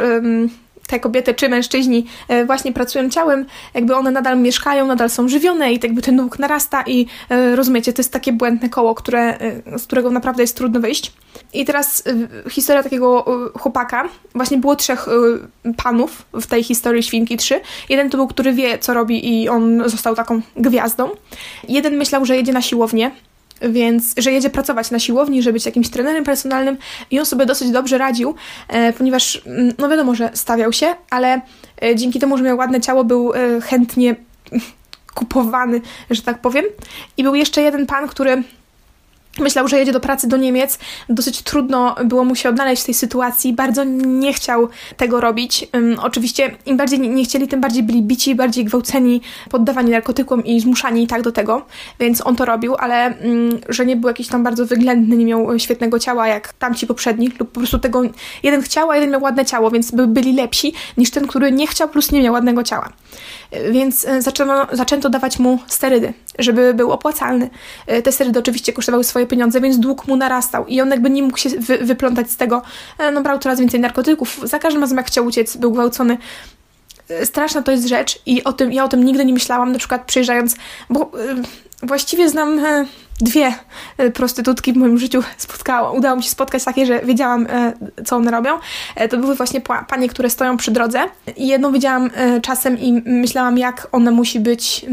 te 0.94 1.00
kobiety 1.00 1.34
czy 1.34 1.50
mężczyźni 1.50 2.06
e, 2.28 2.46
właśnie 2.46 2.74
pracują 2.74 3.10
ciałem, 3.10 3.46
jakby 3.74 3.96
one 3.96 4.12
nadal 4.12 4.40
mieszkają, 4.40 4.88
nadal 4.88 5.10
są 5.10 5.28
żywione 5.28 5.74
i 5.74 5.80
jakby 5.84 6.02
ten 6.02 6.18
dług 6.18 6.40
narasta 6.40 6.84
i 6.88 7.06
e, 7.30 7.56
rozumiecie, 7.56 7.94
to 7.94 8.00
jest 8.00 8.14
takie 8.14 8.34
błędne 8.34 8.70
koło, 8.70 8.96
które, 8.96 9.38
z 9.78 9.84
którego 9.84 10.12
naprawdę 10.12 10.44
jest 10.44 10.58
trudno 10.58 10.80
wyjść. 10.80 11.14
I 11.54 11.66
teraz 11.66 12.04
historia 12.50 12.84
takiego 12.84 13.26
chłopaka, 13.60 14.10
właśnie 14.36 14.58
było 14.58 14.76
trzech 14.76 15.08
panów 15.84 16.26
w 16.34 16.48
tej 16.48 16.64
historii 16.64 17.04
Świnki 17.04 17.38
3. 17.38 17.62
Jeden 17.90 18.10
to 18.10 18.18
był, 18.18 18.28
który 18.28 18.54
wie, 18.54 18.80
co 18.80 18.94
robi 18.94 19.42
i 19.42 19.50
on 19.50 19.90
został 19.90 20.16
taką 20.16 20.42
gwiazdą. 20.56 21.10
Jeden 21.70 21.98
myślał, 21.98 22.26
że 22.26 22.36
jedzie 22.36 22.54
na 22.54 22.62
siłownię, 22.62 23.12
więc 23.70 24.14
że 24.18 24.32
jedzie 24.32 24.50
pracować 24.50 24.92
na 24.92 25.00
siłowni, 25.00 25.42
żeby 25.42 25.54
być 25.54 25.66
jakimś 25.66 25.90
trenerem 25.90 26.24
personalnym 26.24 26.78
i 27.12 27.20
on 27.20 27.26
sobie 27.26 27.46
dosyć 27.46 27.72
dobrze 27.72 27.98
radził, 27.98 28.36
e, 28.68 28.94
ponieważ, 28.94 29.42
mm, 29.46 29.74
no 29.78 29.90
wiadomo, 29.90 30.16
że 30.16 30.30
stawiał 30.34 30.74
się, 30.74 30.96
ale 31.10 31.42
e, 31.84 31.96
dzięki 31.96 32.20
temu, 32.20 32.38
że 32.38 32.44
miał 32.44 32.58
ładne 32.58 32.82
ciało, 32.82 33.04
był 33.04 33.34
e, 33.34 33.62
chętnie 33.62 34.16
kupowany, 35.16 35.82
że 36.10 36.22
tak 36.22 36.42
powiem. 36.42 36.66
I 37.18 37.24
był 37.24 37.36
jeszcze 37.36 37.62
jeden 37.62 37.86
pan, 37.86 38.08
który 38.08 38.44
Myślał, 39.40 39.68
że 39.68 39.78
jedzie 39.78 39.92
do 39.92 40.00
pracy 40.00 40.28
do 40.28 40.38
Niemiec. 40.38 40.80
Dosyć 41.10 41.42
trudno 41.42 41.96
było 42.06 42.24
mu 42.26 42.36
się 42.36 42.50
odnaleźć 42.50 42.82
w 42.82 42.86
tej 42.86 42.94
sytuacji. 42.94 43.54
Bardzo 43.54 43.84
nie 43.84 44.34
chciał 44.34 44.70
tego 44.98 45.22
robić. 45.22 45.68
Um, 45.74 46.00
oczywiście 46.00 46.56
im 46.66 46.78
bardziej 46.78 47.00
nie, 47.00 47.24
chcieli, 47.24 47.48
tym 47.48 47.62
bardziej 47.62 47.84
byli 47.84 48.02
bici, 48.02 48.36
bardziej 48.36 48.66
gwałceni, 48.66 49.22
poddawani 49.50 49.92
narkotykom 49.92 50.46
i 50.46 50.60
zmuszani 50.60 51.04
i 51.04 51.08
tak 51.08 51.22
do 51.22 51.32
tego. 51.32 51.66
Więc 52.00 52.26
on 52.26 52.36
to 52.36 52.46
robił, 52.46 52.76
ale 52.76 53.14
um, 53.24 53.60
że 53.70 53.86
nie 53.86 53.96
był 53.96 54.08
jakiś 54.08 54.28
tam 54.28 54.44
bardzo 54.44 54.66
wyględny, 54.66 55.18
nie 55.18 55.26
miał 55.26 55.60
świetnego 55.60 56.00
ciała 56.00 56.28
jak 56.28 56.54
tamci 56.54 56.88
poprzedni, 56.88 57.32
lub 57.40 57.52
po 57.52 57.60
prostu 57.60 57.80
tego 57.80 58.02
jeden 58.44 58.62
chciał, 58.62 58.92
a 58.92 58.96
jeden 58.96 59.12
miał 59.12 59.24
ładne 59.24 59.46
ciało, 59.46 59.72
więc 59.72 59.92
by, 59.92 60.08
byli 60.08 60.34
lepsi 60.34 60.74
niż 60.98 61.12
ten, 61.12 61.28
który 61.28 61.52
nie 61.52 61.68
chciał 61.68 61.90
plus 61.90 62.12
nie 62.12 62.22
miał 62.22 62.34
ładnego 62.34 62.64
ciała. 62.64 62.90
Więc 63.72 64.06
e, 64.06 64.22
zaczęto, 64.22 64.68
zaczęto 64.72 65.10
dawać 65.10 65.40
mu 65.40 65.60
sterydy, 65.68 66.14
żeby 66.40 66.74
był 66.74 66.92
opłacalny. 66.92 67.50
E, 67.88 68.02
te 68.02 68.12
sterydy 68.12 68.40
oczywiście 68.40 68.74
kosztowały 68.74 69.04
swoje 69.04 69.28
pieniądze, 69.28 69.62
więc 69.62 69.80
dług 69.80 70.08
mu 70.08 70.16
narastał 70.16 70.66
i 70.66 70.82
on 70.82 70.90
jakby 70.90 71.10
nie 71.10 71.24
mógł 71.24 71.38
się 71.38 71.50
wy, 71.50 71.78
wyplątać 71.78 72.32
z 72.32 72.38
tego. 72.38 72.62
E, 72.98 73.12
no 73.12 73.22
brał 73.22 73.40
coraz 73.40 73.60
więcej 73.60 73.80
narkotyków, 73.80 74.40
za 74.44 74.60
każdym 74.60 74.82
razem 74.82 74.98
jak 74.98 75.08
chciał 75.08 75.26
uciec, 75.26 75.58
był 75.58 75.72
gwałcony 75.72 76.18
straszna 77.24 77.62
to 77.62 77.72
jest 77.72 77.88
rzecz 77.88 78.20
i 78.26 78.44
o 78.44 78.54
tym, 78.54 78.74
ja 78.74 78.84
o 78.84 78.88
tym 78.88 79.04
nigdy 79.04 79.26
nie 79.26 79.34
myślałam, 79.34 79.72
na 79.72 79.80
przykład 79.80 80.06
przyjeżdżając, 80.06 80.56
bo 80.90 81.12
właściwie 81.82 82.30
znam 82.30 82.62
dwie 83.22 83.54
e, 83.98 84.12
prostytutki 84.12 84.74
w 84.74 84.78
moim 84.78 84.98
życiu 84.98 85.24
spotkałam. 85.38 85.96
Udało 85.96 86.16
mi 86.16 86.24
się 86.24 86.30
spotkać 86.30 86.64
takie, 86.64 86.86
że 86.86 87.00
wiedziałam, 87.00 87.48
e, 87.50 87.74
co 88.06 88.16
one 88.16 88.32
robią. 88.32 88.60
E, 88.96 89.08
to 89.08 89.18
były 89.18 89.36
właśnie 89.36 89.62
panie, 89.88 90.10
które 90.10 90.30
stoją 90.30 90.58
przy 90.58 90.72
drodze. 90.72 91.00
I 91.38 91.48
jedną 91.48 91.72
widziałam 91.72 92.10
czasem 92.42 92.80
i 92.80 93.02
myślałam, 93.06 93.58
jak 93.58 93.88
ona 93.92 94.12
musi 94.12 94.40
być 94.40 94.86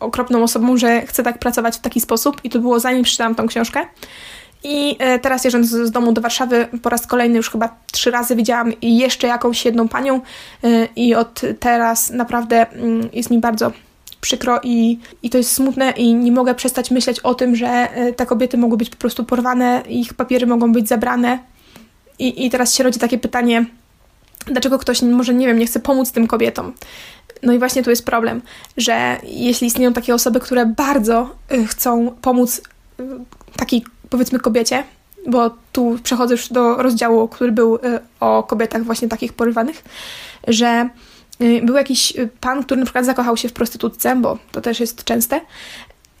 okropną 0.00 0.42
osobą, 0.42 0.76
że 0.76 1.06
chce 1.06 1.22
tak 1.22 1.38
pracować 1.38 1.76
w 1.76 1.80
taki 1.80 2.00
sposób. 2.00 2.40
I 2.44 2.50
to 2.50 2.58
było 2.58 2.80
zanim 2.80 3.02
przeczytałam 3.02 3.34
tą 3.34 3.46
książkę. 3.46 3.86
I 4.64 4.98
teraz 5.22 5.44
jeżdżąc 5.44 5.66
z 5.66 5.90
domu 5.90 6.12
do 6.12 6.20
Warszawy 6.20 6.68
po 6.82 6.90
raz 6.90 7.06
kolejny 7.06 7.36
już 7.36 7.50
chyba 7.50 7.76
trzy 7.92 8.10
razy 8.10 8.36
widziałam 8.36 8.72
jeszcze 8.82 9.26
jakąś 9.26 9.64
jedną 9.64 9.88
panią 9.88 10.20
i 10.96 11.14
od 11.14 11.40
teraz 11.60 12.10
naprawdę 12.10 12.66
jest 13.12 13.30
mi 13.30 13.38
bardzo 13.38 13.72
przykro 14.22 14.60
i, 14.62 14.98
i 15.22 15.30
to 15.30 15.38
jest 15.38 15.52
smutne 15.52 15.90
i 15.90 16.14
nie 16.14 16.32
mogę 16.32 16.54
przestać 16.54 16.90
myśleć 16.90 17.20
o 17.20 17.34
tym, 17.34 17.56
że 17.56 17.66
e, 17.68 18.12
te 18.12 18.26
kobiety 18.26 18.58
mogą 18.58 18.76
być 18.76 18.90
po 18.90 18.96
prostu 18.96 19.24
porwane, 19.24 19.82
ich 19.88 20.14
papiery 20.14 20.46
mogą 20.46 20.72
być 20.72 20.88
zabrane. 20.88 21.38
I, 22.18 22.46
i 22.46 22.50
teraz 22.50 22.74
się 22.74 22.84
rodzi 22.84 22.98
takie 22.98 23.18
pytanie, 23.18 23.66
dlaczego 24.46 24.78
ktoś 24.78 25.02
może, 25.02 25.34
nie 25.34 25.46
wiem, 25.46 25.58
nie 25.58 25.66
chce 25.66 25.80
pomóc 25.80 26.12
tym 26.12 26.26
kobietom. 26.26 26.72
No 27.42 27.52
i 27.52 27.58
właśnie 27.58 27.82
tu 27.82 27.90
jest 27.90 28.06
problem, 28.06 28.42
że 28.76 29.16
jeśli 29.22 29.66
istnieją 29.66 29.92
takie 29.92 30.14
osoby, 30.14 30.40
które 30.40 30.66
bardzo 30.66 31.30
e, 31.48 31.64
chcą 31.64 32.14
pomóc 32.22 32.62
e, 33.00 33.02
takiej, 33.56 33.84
powiedzmy, 34.10 34.38
kobiecie, 34.38 34.84
bo 35.26 35.50
tu 35.72 35.98
przechodzę 36.02 36.34
już 36.34 36.48
do 36.48 36.76
rozdziału, 36.76 37.28
który 37.28 37.52
był 37.52 37.78
o 38.20 38.42
kobietach 38.42 38.84
właśnie 38.84 39.08
takich 39.08 39.32
porywanych, 39.32 39.84
że 40.48 40.88
był 41.62 41.76
jakiś 41.76 42.16
y, 42.16 42.28
pan, 42.40 42.64
który 42.64 42.80
na 42.80 42.86
przykład 42.86 43.04
zakochał 43.04 43.36
się 43.36 43.48
w 43.48 43.52
prostytutce, 43.52 44.16
bo 44.16 44.38
to 44.52 44.60
też 44.60 44.80
jest 44.80 45.04
częste, 45.04 45.40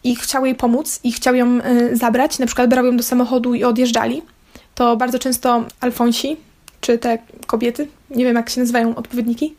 i 0.04 0.16
chciał 0.16 0.46
jej 0.46 0.54
pomóc, 0.54 1.00
i 1.04 1.12
chciał 1.12 1.34
ją 1.34 1.58
y, 1.90 1.96
zabrać, 1.96 2.38
na 2.38 2.46
przykład 2.46 2.70
brał 2.70 2.86
ją 2.86 2.96
do 2.96 3.02
samochodu 3.02 3.54
i 3.54 3.64
odjeżdżali. 3.64 4.22
To 4.74 4.96
bardzo 4.96 5.18
często 5.18 5.64
Alfonsi, 5.80 6.36
czy 6.80 6.98
te 6.98 7.18
kobiety, 7.46 7.88
nie 8.10 8.24
wiem 8.24 8.36
jak 8.36 8.50
się 8.50 8.60
nazywają 8.60 8.94
odpowiedniki, 8.94 9.54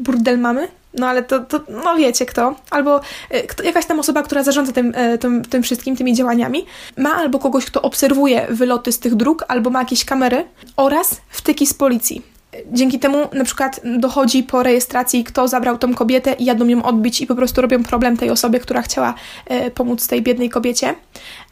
burdel 0.00 0.38
mamy, 0.38 0.68
no 0.94 1.06
ale 1.06 1.22
to, 1.22 1.40
to 1.40 1.60
no 1.84 1.96
wiecie 1.96 2.26
kto, 2.26 2.54
albo 2.70 3.00
kto, 3.48 3.62
jakaś 3.62 3.86
tam 3.86 4.00
osoba, 4.00 4.22
która 4.22 4.42
zarządza 4.42 4.72
tym, 4.72 4.94
tym, 5.20 5.44
tym 5.44 5.62
wszystkim, 5.62 5.96
tymi 5.96 6.14
działaniami, 6.14 6.66
ma 6.96 7.14
albo 7.14 7.38
kogoś, 7.38 7.64
kto 7.64 7.82
obserwuje 7.82 8.46
wyloty 8.50 8.92
z 8.92 8.98
tych 8.98 9.14
dróg, 9.14 9.44
albo 9.48 9.70
ma 9.70 9.78
jakieś 9.78 10.04
kamery 10.04 10.44
oraz 10.76 11.20
wtyki 11.28 11.66
z 11.66 11.74
policji. 11.74 12.37
Dzięki 12.72 12.98
temu 12.98 13.18
na 13.32 13.44
przykład 13.44 13.80
dochodzi 13.98 14.42
po 14.42 14.62
rejestracji, 14.62 15.24
kto 15.24 15.48
zabrał 15.48 15.78
tą 15.78 15.94
kobietę 15.94 16.32
i 16.32 16.44
jadą 16.44 16.66
ją 16.66 16.82
odbić 16.82 17.20
i 17.20 17.26
po 17.26 17.34
prostu 17.34 17.62
robią 17.62 17.82
problem 17.82 18.16
tej 18.16 18.30
osobie, 18.30 18.60
która 18.60 18.82
chciała 18.82 19.14
e, 19.46 19.70
pomóc 19.70 20.08
tej 20.08 20.22
biednej 20.22 20.50
kobiecie. 20.50 20.94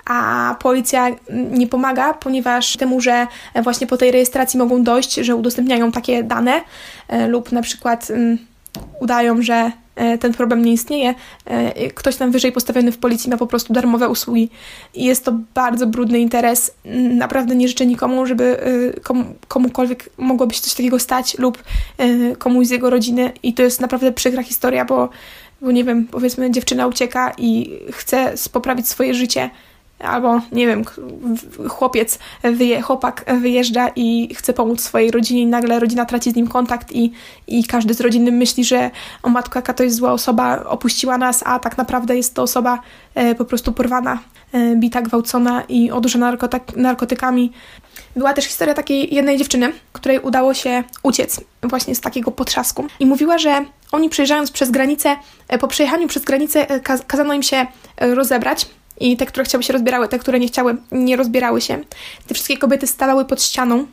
A 0.04 0.56
policja 0.62 1.06
nie 1.50 1.66
pomaga, 1.66 2.14
ponieważ 2.14 2.76
temu, 2.76 3.00
że 3.00 3.26
właśnie 3.62 3.86
po 3.86 3.96
tej 3.96 4.10
rejestracji 4.10 4.58
mogą 4.58 4.82
dojść, 4.82 5.14
że 5.14 5.36
udostępniają 5.36 5.92
takie 5.92 6.22
dane 6.22 6.60
e, 7.08 7.28
lub 7.28 7.52
na 7.52 7.62
przykład 7.62 8.10
mm, 8.10 8.38
udają, 9.00 9.42
że 9.42 9.72
E, 9.96 10.18
ten 10.18 10.34
problem 10.34 10.64
nie 10.64 10.72
istnieje. 10.72 11.14
E, 11.44 11.90
ktoś 11.90 12.16
tam 12.16 12.30
wyżej 12.30 12.52
postawiony 12.52 12.92
w 12.92 12.98
policji 12.98 13.30
ma 13.30 13.36
po 13.36 13.46
prostu 13.46 13.72
darmowe 13.72 14.08
usługi. 14.08 14.50
I 14.94 15.04
jest 15.04 15.24
to 15.24 15.32
bardzo 15.54 15.86
brudny 15.86 16.18
interes. 16.18 16.74
Naprawdę 17.10 17.56
nie 17.56 17.68
życzę 17.68 17.86
nikomu, 17.86 18.26
żeby 18.26 18.60
e, 18.60 19.00
komu, 19.00 19.24
komukolwiek 19.48 20.10
mogłoby 20.18 20.54
się 20.54 20.60
coś 20.60 20.74
takiego 20.74 20.98
stać 20.98 21.38
lub 21.38 21.62
komuś 22.38 22.66
z 22.66 22.70
jego 22.70 22.90
rodziny. 22.90 23.32
I 23.42 23.54
to 23.54 23.62
jest 23.62 23.80
naprawdę 23.80 24.12
przykra 24.12 24.42
historia, 24.42 24.84
bo, 24.84 25.08
bo 25.60 25.72
nie 25.72 25.84
wiem, 25.84 26.06
powiedzmy 26.06 26.50
dziewczyna 26.50 26.86
ucieka 26.86 27.32
i 27.38 27.78
chce 27.90 28.34
poprawić 28.52 28.88
swoje 28.88 29.14
życie 29.14 29.50
albo 29.98 30.40
nie 30.52 30.66
wiem, 30.66 30.84
chłopiec, 31.68 32.18
wyje, 32.42 32.82
chłopak 32.82 33.24
wyjeżdża 33.40 33.88
i 33.96 34.34
chce 34.34 34.52
pomóc 34.52 34.80
swojej 34.80 35.10
rodzinie 35.10 35.42
i 35.42 35.46
nagle 35.46 35.80
rodzina 35.80 36.04
traci 36.04 36.30
z 36.30 36.34
nim 36.34 36.48
kontakt 36.48 36.92
i, 36.92 37.12
i 37.46 37.64
każdy 37.64 37.94
z 37.94 38.00
rodziny 38.00 38.32
myśli, 38.32 38.64
że 38.64 38.90
o 39.22 39.28
matko, 39.28 39.58
jaka 39.58 39.74
to 39.74 39.82
jest 39.82 39.96
zła 39.96 40.12
osoba, 40.12 40.64
opuściła 40.64 41.18
nas, 41.18 41.42
a 41.46 41.58
tak 41.58 41.78
naprawdę 41.78 42.16
jest 42.16 42.34
to 42.34 42.42
osoba 42.42 42.78
e, 43.14 43.34
po 43.34 43.44
prostu 43.44 43.72
porwana, 43.72 44.18
e, 44.52 44.76
bita, 44.76 45.02
gwałcona 45.02 45.62
i 45.68 45.90
odurzona 45.90 46.26
narkotyk, 46.26 46.76
narkotykami. 46.76 47.52
Była 48.16 48.32
też 48.32 48.44
historia 48.44 48.74
takiej 48.74 49.14
jednej 49.14 49.38
dziewczyny, 49.38 49.72
której 49.92 50.20
udało 50.20 50.54
się 50.54 50.84
uciec 51.02 51.40
właśnie 51.62 51.94
z 51.94 52.00
takiego 52.00 52.30
potrzasku 52.30 52.86
i 53.00 53.06
mówiła, 53.06 53.38
że 53.38 53.64
oni 53.92 54.08
przejeżdżając 54.08 54.50
przez 54.50 54.70
granicę, 54.70 55.16
e, 55.48 55.58
po 55.58 55.68
przejechaniu 55.68 56.08
przez 56.08 56.24
granicę 56.24 56.70
e, 56.70 56.80
kazano 56.80 57.34
im 57.34 57.42
się 57.42 57.66
e, 57.96 58.14
rozebrać, 58.14 58.66
i 59.00 59.16
te, 59.16 59.26
które 59.26 59.44
chciały 59.44 59.64
się 59.64 59.72
rozbierały, 59.72 60.08
te, 60.08 60.18
które 60.18 60.38
nie 60.38 60.46
chciały, 60.46 60.76
nie 60.92 61.16
rozbierały 61.16 61.60
się. 61.60 61.84
Te 62.26 62.34
wszystkie 62.34 62.56
kobiety 62.56 62.86
stawały 62.86 63.24
pod 63.24 63.42
ścianą, 63.42 63.86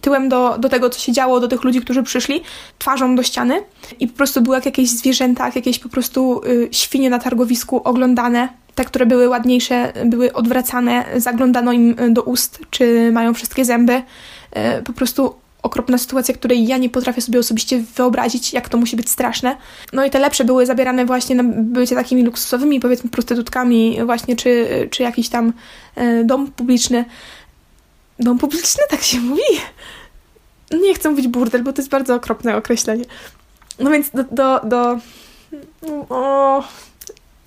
tyłem 0.00 0.28
do, 0.28 0.58
do 0.58 0.68
tego, 0.68 0.90
co 0.90 1.00
się 1.00 1.12
działo, 1.12 1.40
do 1.40 1.48
tych 1.48 1.64
ludzi, 1.64 1.80
którzy 1.80 2.02
przyszli, 2.02 2.42
twarzą 2.78 3.16
do 3.16 3.22
ściany 3.22 3.62
i 4.00 4.08
po 4.08 4.16
prostu 4.16 4.40
były 4.40 4.56
jak 4.56 4.66
jakieś 4.66 4.90
zwierzęta, 4.90 5.46
jak 5.46 5.56
jakieś 5.56 5.78
po 5.78 5.88
prostu 5.88 6.40
y, 6.46 6.68
świnie 6.72 7.10
na 7.10 7.18
targowisku 7.18 7.80
oglądane. 7.84 8.48
Te, 8.74 8.84
które 8.84 9.06
były 9.06 9.28
ładniejsze, 9.28 9.92
były 10.04 10.32
odwracane, 10.32 11.04
zaglądano 11.16 11.72
im 11.72 11.98
y, 12.00 12.10
do 12.10 12.22
ust, 12.22 12.60
czy 12.70 13.12
mają 13.12 13.34
wszystkie 13.34 13.64
zęby. 13.64 13.92
Y, 13.92 14.82
po 14.82 14.92
prostu 14.92 15.34
okropna 15.66 15.98
sytuacja, 15.98 16.34
której 16.34 16.66
ja 16.66 16.78
nie 16.78 16.90
potrafię 16.90 17.20
sobie 17.20 17.38
osobiście 17.38 17.82
wyobrazić, 17.96 18.52
jak 18.52 18.68
to 18.68 18.78
musi 18.78 18.96
być 18.96 19.10
straszne. 19.10 19.56
No 19.92 20.04
i 20.04 20.10
te 20.10 20.18
lepsze 20.18 20.44
były 20.44 20.66
zabierane 20.66 21.06
właśnie 21.06 21.36
na 21.36 21.42
bycie 21.44 21.94
takimi 21.94 22.24
luksusowymi, 22.24 22.80
powiedzmy, 22.80 23.10
prostytutkami, 23.10 23.98
właśnie, 24.04 24.36
czy, 24.36 24.68
czy 24.90 25.02
jakiś 25.02 25.28
tam 25.28 25.52
e, 25.94 26.24
dom 26.24 26.52
publiczny. 26.52 27.04
Dom 28.18 28.38
publiczny, 28.38 28.82
tak 28.90 29.02
się 29.02 29.20
mówi? 29.20 29.42
Nie 30.80 30.94
chcę 30.94 31.10
mówić 31.10 31.28
burdel, 31.28 31.62
bo 31.62 31.72
to 31.72 31.82
jest 31.82 31.90
bardzo 31.90 32.14
okropne 32.14 32.56
określenie. 32.56 33.04
No 33.78 33.90
więc 33.90 34.10
do. 34.10 34.24
do, 34.30 34.60
do 34.64 34.98
o, 36.08 36.64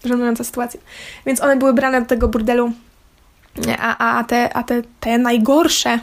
żenująca 0.05 0.43
sytuacja. 0.43 0.79
Więc 1.25 1.41
one 1.41 1.55
były 1.55 1.73
brane 1.73 2.01
do 2.01 2.07
tego 2.07 2.27
burdelu, 2.27 2.71
a, 3.79 4.17
a, 4.17 4.23
te, 4.23 4.53
a 4.53 4.63
te, 4.63 4.81
te 4.99 5.17
najgorsze 5.17 5.99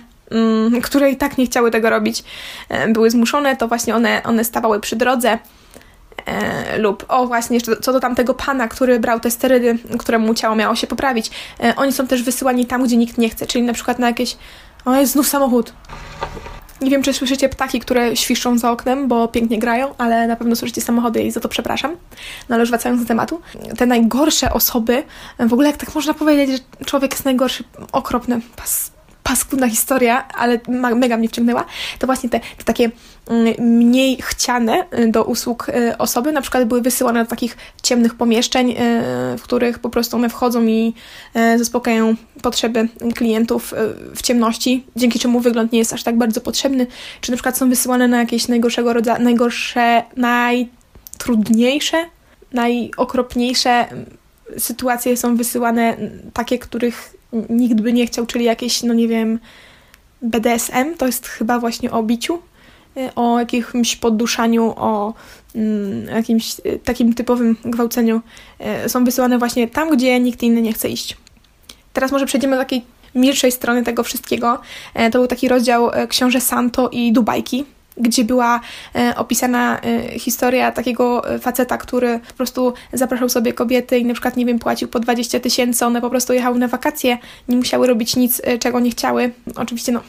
które 0.83 1.11
i 1.11 1.17
tak 1.17 1.39
nie 1.39 1.47
chciały 1.47 1.71
tego 1.71 1.91
robić, 1.91 2.25
e, 2.69 2.89
były 2.89 3.11
zmuszone, 3.11 3.57
to 3.57 3.69
właśnie 3.69 3.95
one, 3.95 4.23
one 4.23 4.45
stawały 4.45 4.81
przy 4.81 4.97
drodze. 4.97 5.39
E, 6.27 6.79
lub 6.79 7.05
o 7.09 7.27
właśnie, 7.27 7.61
co 7.61 7.93
do 7.93 8.01
tamtego 8.01 8.35
pana, 8.35 8.69
który 8.69 9.01
brał 9.01 9.21
te 9.21 9.31
sterydy, 9.31 9.79
któremu 9.99 10.35
ciało 10.35 10.57
miało 10.57 10.75
się 10.75 10.87
poprawić. 10.87 11.31
E, 11.61 11.77
oni 11.77 11.93
są 11.93 12.07
też 12.07 12.23
wysyłani 12.23 12.67
tam, 12.67 12.85
gdzie 12.85 12.97
nikt 12.97 13.19
nie 13.19 13.29
chce, 13.29 13.47
czyli 13.47 13.65
na 13.65 13.73
przykład 13.73 13.99
na 13.99 14.07
jakieś. 14.07 14.37
O, 14.85 14.95
jest 14.95 15.13
znów 15.13 15.29
samochód. 15.29 15.73
Nie 16.81 16.91
wiem, 16.91 17.03
czy 17.03 17.13
słyszycie 17.13 17.49
ptaki, 17.49 17.81
które 17.81 18.17
świszczą 18.17 18.59
za 18.59 18.71
oknem, 18.71 19.09
bo 19.09 19.29
pięknie 19.29 19.59
grają, 19.59 19.95
ale 19.99 20.27
na 20.27 20.37
pewno 20.37 20.57
słyszycie 20.57 20.81
samochody 20.81 21.23
i 21.23 21.31
za 21.31 21.41
to 21.41 21.49
przepraszam. 21.49 21.97
No 22.49 22.55
ale 22.55 22.61
już 22.61 22.71
wracając 22.71 23.03
do 23.03 23.09
tematu, 23.09 23.41
te 23.79 23.87
najgorsze 23.87 24.53
osoby, 24.53 25.03
w 25.39 25.53
ogóle 25.53 25.69
jak 25.69 25.77
tak 25.77 25.95
można 25.95 26.15
powiedzieć, 26.15 26.51
że 26.51 26.85
człowiek 26.85 27.13
jest 27.13 27.25
najgorszy, 27.25 27.65
okropny, 27.93 28.41
pas, 28.57 28.91
paskudna 29.27 29.69
historia, 29.69 30.29
ale 30.29 30.61
mega 30.95 31.17
mnie 31.17 31.29
wciągnęła, 31.29 31.65
to 31.99 32.07
właśnie 32.07 32.29
te, 32.29 32.41
te 32.41 32.65
takie 32.65 32.91
mm, 33.29 33.55
mniej 33.59 34.19
chciane 34.23 34.85
y, 34.99 35.09
do 35.09 35.25
usług 35.25 35.69
y, 35.69 35.99
osoby, 35.99 36.33
na 36.33 36.41
przykład 36.41 36.65
były 36.65 36.81
wysyłane 36.81 37.25
do 37.25 37.31
takich 37.31 37.57
ciemnych 37.83 38.15
pomieszczeń, 38.15 38.71
y, 38.71 38.75
w 39.39 39.43
których 39.43 39.79
po 39.79 39.91
prostu 39.91 40.17
one 40.17 40.29
wchodzą 40.29 40.67
i 40.67 40.95
zaspokajają 41.57 42.15
potrzeby 42.43 42.89
klientów 43.15 43.75
w 44.15 44.23
ciemności, 44.23 44.85
dzięki 44.97 45.19
czemu 45.19 45.41
wygląd 45.41 45.73
nie 45.73 45.79
jest 45.79 45.93
aż 45.93 46.03
tak 46.03 46.19
bardzo 46.19 46.41
potrzebny, 46.41 46.87
czy 47.21 47.31
na 47.31 47.37
przykład 47.37 47.59
są 47.59 47.69
wysyłane 47.69 48.09
na 48.09 48.19
jakieś 48.19 48.49
najgorszego 48.49 48.93
rodzaju, 48.93 49.23
najgorsze, 49.23 50.03
najtrudniejsze, 50.17 51.97
najokropniejsze 52.53 53.87
sytuacje 54.59 55.17
są 55.17 55.37
wysyłane 55.37 55.97
takie, 56.33 56.59
których 56.59 57.16
nikt 57.33 57.81
by 57.81 57.93
nie 57.93 58.07
chciał, 58.07 58.27
czyli 58.27 58.45
jakieś, 58.45 58.83
no 58.83 58.95
nie 58.95 59.09
wiem, 59.09 59.39
BDSM, 60.23 60.95
to 60.99 61.07
jest 61.07 61.27
chyba 61.27 61.59
właśnie 61.59 61.91
o 61.91 62.03
biciu, 62.03 62.39
y, 62.97 63.15
o 63.15 63.39
jakimś 63.39 63.97
podduszaniu, 63.97 64.75
o 64.77 65.15
mm, 65.55 66.07
jakimś 66.07 66.59
y, 66.67 66.81
takim 66.85 67.15
typowym 67.15 67.57
gwałceniu, 67.65 68.21
y, 68.85 68.89
są 68.89 69.05
wysyłane 69.05 69.39
właśnie 69.39 69.69
tam, 69.69 69.91
gdzie 69.91 70.21
nikt 70.21 70.43
inny 70.43 70.63
nie 70.63 70.73
chce 70.73 70.89
iść. 70.89 71.17
Teraz 71.93 72.13
może 72.13 72.27
przejdziemy 72.27 72.57
do 72.57 72.63
takiej 72.63 72.85
milszej 73.17 73.53
strony 73.53 73.83
tego 73.83 74.03
wszystkiego. 74.03 74.59
E, 74.95 75.11
to 75.11 75.19
był 75.19 75.27
taki 75.27 75.49
rozdział 75.49 75.91
e, 75.91 76.07
książę 76.07 76.41
Santo 76.41 76.89
i 76.93 77.13
Dubajki, 77.13 77.65
gdzie 77.97 78.25
była 78.25 78.61
e, 78.95 79.15
opisana 79.17 79.81
historia 80.19 80.73
takiego 80.73 81.23
faceta, 81.41 81.79
który 81.79 82.21
po 82.29 82.35
prostu 82.35 82.75
zapraszał 82.93 83.29
sobie 83.29 83.53
kobiety 83.53 83.99
i 83.99 84.05
na 84.05 84.15
przykład, 84.15 84.37
nie 84.37 84.47
wiem, 84.47 84.59
płacił 84.59 84.89
po 84.89 85.01
20 85.01 85.41
tysięcy, 85.41 85.87
one 85.87 86.01
po 86.01 86.11
prostu 86.11 86.33
jechały 86.33 86.59
na 86.59 86.69
wakacje, 86.69 87.19
nie 87.49 87.57
musiały 87.57 87.87
robić 87.87 88.17
nic, 88.17 88.43
czego 88.61 88.81
nie 88.81 88.91
chciały. 88.91 89.31
Oczywiście, 89.57 89.93
no, 89.93 90.01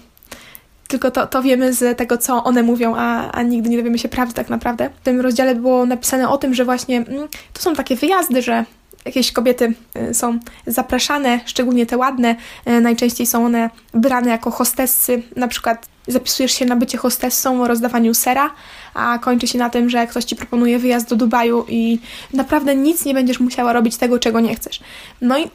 tylko 0.88 1.12
to, 1.12 1.27
to 1.27 1.41
wiemy 1.41 1.74
z 1.74 1.98
tego, 1.98 2.17
co 2.17 2.44
one 2.44 2.63
mówią, 2.63 2.96
a, 2.98 3.32
a 3.32 3.44
nigdy 3.44 3.70
nie 3.70 3.77
dowiemy 3.77 4.00
się 4.00 4.10
prawdy 4.10 4.34
tak 4.34 4.50
naprawdę. 4.50 4.89
W 5.01 5.03
tym 5.03 5.22
rozdziale 5.22 5.56
było 5.56 5.86
napisane 5.86 6.29
o 6.29 6.38
tym, 6.38 6.53
że 6.53 6.65
właśnie 6.65 6.98
mm, 6.98 7.27
to 7.53 7.62
są 7.62 7.75
takie 7.75 7.96
wyjazdy, 7.96 8.41
że 8.41 8.65
jakieś 9.08 9.32
kobiety 9.32 9.74
y, 10.10 10.14
są 10.14 10.40
zapraszane, 10.68 11.40
szczególnie 11.46 11.86
te 11.86 11.98
ładne, 11.98 12.36
y, 12.68 12.82
najczęściej 12.82 13.28
są 13.28 13.46
one 13.46 13.70
brane 13.94 14.30
jako 14.30 14.52
hostessy, 14.52 15.24
na 15.36 15.48
przykład 15.48 15.88
zapisujesz 16.08 16.52
się 16.52 16.66
na 16.66 16.76
bycie 16.76 16.98
hostessą 16.98 17.64
o 17.64 17.68
rozdawaniu 17.68 18.14
sera, 18.14 18.54
a 18.94 19.20
kończy 19.20 19.48
się 19.48 19.60
na 19.60 19.70
tym, 19.70 19.90
że 19.90 20.08
ktoś 20.08 20.24
ci 20.24 20.36
proponuje 20.36 20.80
wyjazd 20.80 21.10
do 21.10 21.16
Dubaju 21.16 21.66
i 21.68 22.00
naprawdę 22.34 22.76
nic 22.76 23.06
nie 23.06 23.14
będziesz 23.14 23.40
musiała 23.40 23.74
robić 23.74 23.98
tego, 23.98 24.20
czego 24.20 24.40
nie 24.40 24.56
chcesz. 24.56 24.80
No 25.22 25.40
i 25.40 25.50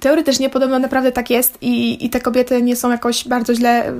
teoretycznie 0.00 0.50
podobno 0.50 0.78
naprawdę 0.78 1.12
tak 1.12 1.30
jest 1.30 1.58
i, 1.60 2.04
i 2.06 2.10
te 2.10 2.20
kobiety 2.20 2.62
nie 2.62 2.76
są 2.76 2.90
jakoś 2.90 3.28
bardzo 3.28 3.54
źle... 3.54 3.92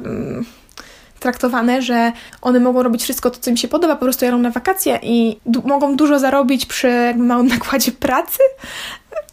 Traktowane, 1.20 1.82
że 1.82 2.12
one 2.42 2.60
mogą 2.60 2.82
robić 2.82 3.02
wszystko 3.02 3.30
to, 3.30 3.38
co 3.40 3.50
im 3.50 3.56
się 3.56 3.68
podoba, 3.68 3.96
po 3.96 4.04
prostu 4.04 4.24
jadą 4.24 4.38
na 4.38 4.50
wakacje 4.50 4.98
i 5.02 5.36
du 5.46 5.62
mogą 5.64 5.96
dużo 5.96 6.18
zarobić 6.18 6.66
przy 6.66 7.14
małym 7.16 7.46
nakładzie 7.58 7.92
pracy. 7.92 8.38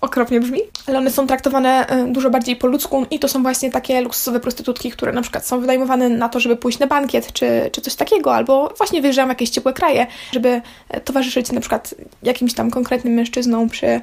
Okropnie 0.01 0.39
brzmi, 0.39 0.59
ale 0.87 0.97
one 0.97 1.11
są 1.11 1.27
traktowane 1.27 1.87
e, 1.87 2.07
dużo 2.07 2.29
bardziej 2.29 2.55
po 2.55 2.67
ludzku 2.67 3.05
i 3.11 3.19
to 3.19 3.27
są 3.27 3.41
właśnie 3.41 3.71
takie 3.71 4.01
luksusowe 4.01 4.39
prostytutki, 4.39 4.91
które 4.91 5.11
na 5.11 5.21
przykład 5.21 5.45
są 5.45 5.59
wynajmowane 5.59 6.09
na 6.09 6.29
to, 6.29 6.39
żeby 6.39 6.55
pójść 6.55 6.79
na 6.79 6.87
bankiet 6.87 7.33
czy, 7.33 7.69
czy 7.71 7.81
coś 7.81 7.95
takiego, 7.95 8.35
albo 8.35 8.73
właśnie 8.77 9.01
wyjeżdżają 9.01 9.27
w 9.27 9.29
jakieś 9.29 9.49
ciepłe 9.49 9.73
kraje, 9.73 10.07
żeby 10.33 10.61
e, 10.89 11.01
towarzyszyć 11.01 11.51
na 11.51 11.59
przykład 11.59 11.95
jakimś 12.23 12.53
tam 12.53 12.71
konkretnym 12.71 13.13
mężczyznom 13.13 13.69
przy, 13.69 14.01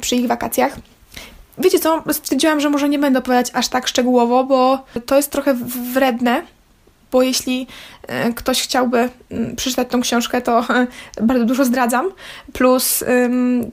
przy 0.00 0.16
ich 0.16 0.26
wakacjach. 0.26 0.76
Wiecie 1.58 1.78
co, 1.78 2.02
stwierdziłam, 2.12 2.60
że 2.60 2.70
może 2.70 2.88
nie 2.88 2.98
będę 2.98 3.18
opowiadać 3.18 3.50
aż 3.54 3.68
tak 3.68 3.88
szczegółowo, 3.88 4.44
bo 4.44 4.84
to 5.06 5.16
jest 5.16 5.30
trochę 5.30 5.54
wredne, 5.94 6.42
bo 7.12 7.22
jeśli 7.22 7.66
e, 8.06 8.32
ktoś 8.32 8.62
chciałby 8.62 9.08
mm, 9.30 9.56
przeczytać 9.56 9.88
tą 9.90 10.00
książkę, 10.00 10.42
to 10.42 10.66
bardzo 11.22 11.44
dużo 11.44 11.64
zdradzam. 11.64 12.10
Plus 12.52 13.04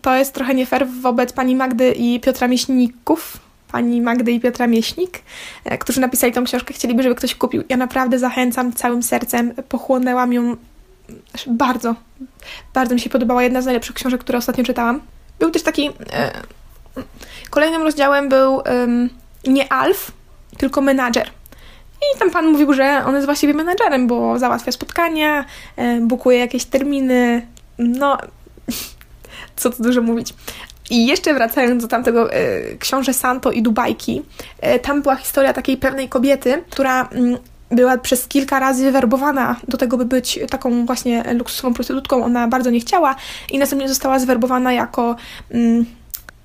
to 0.02 0.16
jest 0.16 0.34
trochę 0.34 0.56
nie 0.56 0.66
fair 0.66 0.88
wobec 0.88 1.34
pani 1.34 1.56
Magdy 1.56 1.92
i 1.92 2.20
Piotra 2.20 2.48
Mieśników, 2.48 3.38
pani 3.72 4.02
Magdy 4.02 4.32
i 4.32 4.40
Piotra 4.40 4.68
Mieśnik, 4.68 5.22
e, 5.66 5.78
którzy 5.78 6.02
napisali 6.02 6.34
tą 6.34 6.44
książkę, 6.44 6.74
chcieliby, 6.74 7.04
żeby 7.04 7.16
ktoś 7.16 7.36
kupił. 7.36 7.64
Ja 7.70 7.78
naprawdę 7.78 8.20
zachęcam 8.20 8.74
całym 8.74 9.04
sercem, 9.04 9.54
pochłonęłam 9.70 10.34
ją 10.34 10.56
bardzo, 11.48 11.96
bardzo 12.74 12.94
mi 12.96 13.02
się 13.02 13.10
podobała. 13.10 13.44
Jedna 13.44 13.62
z 13.62 13.66
najlepszych 13.66 13.96
książek, 13.96 14.22
które 14.22 14.38
ostatnio 14.38 14.64
czytałam. 14.64 15.02
Był 15.40 15.52
też 15.52 15.64
taki... 15.64 15.90
E, 16.14 16.32
kolejnym 17.50 17.82
rozdziałem 17.82 18.30
był 18.30 18.62
nie 19.48 19.74
Alf, 19.74 20.12
tylko 20.58 20.82
menadżer. 20.82 21.39
I 22.02 22.20
tam 22.20 22.32
pan 22.32 22.48
mówił, 22.48 22.74
że 22.74 23.04
on 23.06 23.16
jest 23.16 23.26
właściwie 23.26 23.54
menedżerem, 23.54 24.08
bo 24.08 24.40
załatwia 24.40 24.72
spotkania, 24.72 25.46
e, 25.76 26.00
bukuje 26.02 26.40
jakieś 26.40 26.66
terminy. 26.66 27.48
No, 27.78 28.18
co 29.56 29.70
tu 29.70 29.84
dużo 29.84 30.02
mówić. 30.02 30.34
I 30.90 31.08
jeszcze 31.08 31.34
wracając 31.34 31.84
do 31.84 31.88
tamtego 31.88 32.34
e, 32.34 32.62
książę 32.80 33.14
Santo 33.14 33.52
i 33.52 33.62
Dubajki, 33.62 34.22
e, 34.62 34.80
tam 34.80 35.02
była 35.02 35.16
historia 35.16 35.54
takiej 35.54 35.78
pewnej 35.78 36.10
kobiety, 36.10 36.64
która 36.70 37.10
mm, 37.12 37.38
była 37.72 37.98
przez 37.98 38.28
kilka 38.28 38.60
razy 38.60 38.92
werbowana 38.92 39.56
do 39.68 39.78
tego, 39.78 39.98
by 39.98 40.06
być 40.06 40.40
taką 40.50 40.86
właśnie 40.86 41.24
luksusową 41.34 41.74
prostytutką. 41.74 42.26
Ona 42.26 42.48
bardzo 42.48 42.70
nie 42.70 42.80
chciała 42.80 43.16
i 43.52 43.60
następnie 43.60 43.90
została 43.90 44.20
zwerbowana 44.20 44.74
jako, 44.74 45.16
mm, 45.52 45.86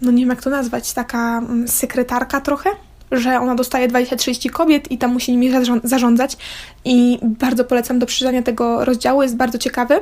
no 0.00 0.10
nie 0.10 0.22
wiem 0.22 0.30
jak 0.30 0.42
to 0.42 0.50
nazwać, 0.50 0.92
taka 0.92 1.38
mm, 1.38 1.68
sekretarka 1.68 2.40
trochę 2.40 2.70
że 3.16 3.40
ona 3.40 3.54
dostaje 3.54 3.88
20-30 3.88 4.50
kobiet 4.50 4.92
i 4.92 4.98
tam 4.98 5.12
musi 5.12 5.36
nimi 5.36 5.52
zarządzać. 5.84 6.36
I 6.84 7.18
bardzo 7.22 7.64
polecam 7.64 7.98
do 7.98 8.06
przeczytania 8.06 8.42
tego 8.42 8.84
rozdziału, 8.84 9.22
jest 9.22 9.36
bardzo 9.36 9.58
ciekawy. 9.58 10.00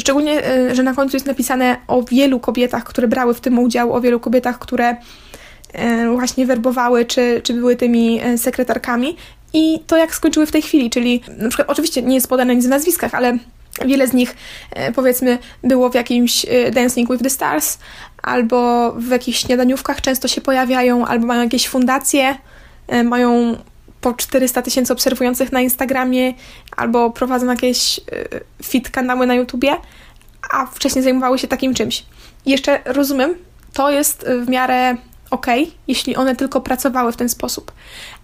Szczególnie, 0.00 0.48
y, 0.70 0.74
że 0.74 0.82
na 0.82 0.94
końcu 0.94 1.16
jest 1.16 1.26
napisane 1.26 1.76
o 1.86 2.02
wielu 2.02 2.40
kobietach, 2.40 2.84
które 2.84 3.08
brały 3.08 3.34
w 3.34 3.40
tym 3.40 3.58
udział, 3.58 3.92
o 3.92 4.00
wielu 4.00 4.20
kobietach, 4.20 4.58
które 4.58 4.90
y, 4.92 6.08
właśnie 6.08 6.46
werbowały, 6.46 7.04
czy, 7.04 7.40
czy 7.44 7.54
były 7.54 7.76
tymi 7.76 8.24
y, 8.24 8.38
sekretarkami. 8.38 9.16
I 9.52 9.80
to 9.86 9.96
jak 9.96 10.14
skończyły 10.14 10.46
w 10.46 10.52
tej 10.52 10.62
chwili, 10.62 10.90
czyli 10.90 11.20
na 11.38 11.48
przykład, 11.48 11.70
oczywiście 11.70 12.02
nie 12.02 12.14
jest 12.14 12.28
podane 12.28 12.56
nic 12.56 12.66
w 12.66 12.68
nazwiskach, 12.68 13.14
ale 13.14 13.38
Wiele 13.86 14.08
z 14.08 14.12
nich, 14.12 14.36
powiedzmy, 14.94 15.38
było 15.64 15.90
w 15.90 15.94
jakimś 15.94 16.46
Dancing 16.72 17.10
with 17.10 17.22
the 17.22 17.30
Stars, 17.30 17.78
albo 18.22 18.92
w 18.92 19.10
jakichś 19.10 19.38
śniadaniówkach 19.38 20.00
często 20.00 20.28
się 20.28 20.40
pojawiają, 20.40 21.06
albo 21.06 21.26
mają 21.26 21.42
jakieś 21.42 21.68
fundacje, 21.68 22.38
e, 22.88 23.04
mają 23.04 23.56
po 24.00 24.14
400 24.14 24.62
tysięcy 24.62 24.92
obserwujących 24.92 25.52
na 25.52 25.60
Instagramie, 25.60 26.34
albo 26.76 27.10
prowadzą 27.10 27.46
jakieś 27.46 27.98
e, 27.98 28.02
fit 28.62 28.90
kanały 28.90 29.26
na 29.26 29.34
YouTubie, 29.34 29.76
a 30.50 30.66
wcześniej 30.66 31.04
zajmowały 31.04 31.38
się 31.38 31.48
takim 31.48 31.74
czymś. 31.74 32.04
Jeszcze 32.46 32.80
rozumiem, 32.84 33.34
to 33.72 33.90
jest 33.90 34.26
w 34.46 34.48
miarę 34.48 34.96
ok, 35.30 35.46
jeśli 35.88 36.16
one 36.16 36.36
tylko 36.36 36.60
pracowały 36.60 37.12
w 37.12 37.16
ten 37.16 37.28
sposób. 37.28 37.72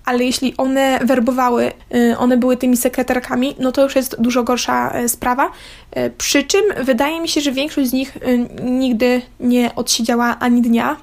Ale 0.09 0.25
jeśli 0.25 0.57
one 0.57 0.99
werbowały, 1.05 1.73
y, 1.95 2.19
one 2.19 2.37
były 2.37 2.57
tymi 2.57 2.77
sekretarkami, 2.77 3.57
no 3.59 3.73
to 3.73 3.83
już 3.83 3.97
jest 3.97 4.21
dużo 4.21 4.43
gorsza 4.43 5.01
y, 5.01 5.09
sprawa. 5.09 5.51
Y, 5.97 6.11
przy 6.19 6.43
czym 6.43 6.63
wydaje 6.81 7.21
mi 7.21 7.29
się, 7.29 7.41
że 7.41 7.53
większość 7.53 7.91
z 7.91 7.93
nich 7.93 8.19
nigdy 8.63 9.23
nie 9.41 9.75
odsiedziała 9.75 10.37
ani 10.39 10.63
dnia 10.63 10.97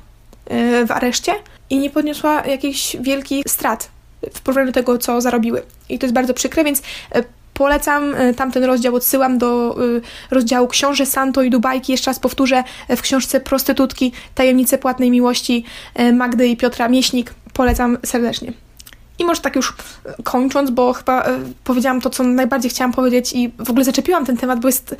w 0.87 0.91
areszcie 0.91 1.31
i 1.69 1.77
nie 1.77 1.89
podniosła 1.89 2.45
jakichś 2.45 2.95
wielkich 2.99 3.43
strat 3.47 3.89
w 4.33 4.41
porównaniu 4.41 4.67
do 4.67 4.73
tego, 4.73 4.97
co 4.97 5.21
zarobiły. 5.21 5.61
I 5.89 5.99
to 5.99 6.05
jest 6.05 6.13
bardzo 6.13 6.33
przykre, 6.33 6.63
więc 6.63 6.81
Polecam 7.53 8.15
tamten 8.35 8.63
rozdział, 8.63 8.95
odsyłam 8.95 9.37
do 9.37 9.77
rozdziału 10.31 10.67
Książę 10.67 11.05
Santo 11.05 11.43
i 11.43 11.49
Dubajki. 11.49 11.91
Jeszcze 11.91 12.11
raz 12.11 12.19
powtórzę, 12.19 12.63
w 12.89 13.01
książce 13.01 13.39
Prostytutki, 13.39 14.11
Tajemnice 14.35 14.77
Płatnej 14.77 15.11
Miłości 15.11 15.63
Magdy 16.13 16.47
i 16.47 16.57
Piotra 16.57 16.89
Mieśnik. 16.89 17.33
Polecam 17.53 17.97
serdecznie. 18.05 18.64
I 19.19 19.25
może 19.25 19.41
tak 19.41 19.55
już 19.55 19.73
kończąc, 20.23 20.71
bo 20.71 20.93
chyba 20.93 21.29
y, 21.29 21.39
powiedziałam 21.63 22.01
to, 22.01 22.09
co 22.09 22.23
najbardziej 22.23 22.71
chciałam 22.71 22.93
powiedzieć 22.93 23.33
i 23.33 23.51
w 23.59 23.69
ogóle 23.69 23.85
zaczepiłam 23.85 24.25
ten 24.25 24.37
temat, 24.37 24.59
bo 24.59 24.67
jest 24.67 24.95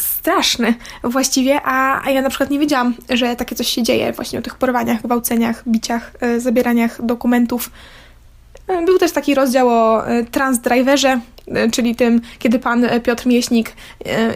straszny 0.00 0.74
właściwie, 1.04 1.60
a, 1.64 2.06
a 2.06 2.10
ja 2.10 2.22
na 2.22 2.28
przykład 2.28 2.50
nie 2.50 2.58
wiedziałam, 2.58 2.94
że 3.10 3.36
takie 3.36 3.56
coś 3.56 3.68
się 3.68 3.82
dzieje 3.82 4.12
właśnie 4.12 4.38
o 4.38 4.42
tych 4.42 4.54
porwaniach, 4.54 5.02
gwałceniach, 5.02 5.68
biciach, 5.68 6.12
y, 6.22 6.40
zabieraniach 6.40 7.06
dokumentów. 7.06 7.70
Był 8.66 8.98
też 8.98 9.12
taki 9.12 9.34
rozdział 9.34 9.68
o 9.68 10.10
y, 10.10 10.24
transdriverze, 10.24 11.20
y, 11.48 11.70
czyli 11.70 11.96
tym, 11.96 12.20
kiedy 12.38 12.58
pan 12.58 12.86
Piotr 13.04 13.26
Mieśnik 13.26 13.72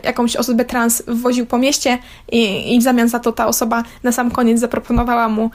jakąś 0.02 0.36
osobę 0.36 0.64
trans 0.64 1.02
wwoził 1.06 1.46
po 1.46 1.58
mieście 1.58 1.98
i, 2.32 2.74
i 2.74 2.78
w 2.78 2.82
zamian 2.82 3.08
za 3.08 3.18
to 3.18 3.32
ta 3.32 3.46
osoba 3.46 3.82
na 4.02 4.12
sam 4.12 4.30
koniec 4.30 4.60
zaproponowała 4.60 5.28
mu 5.28 5.50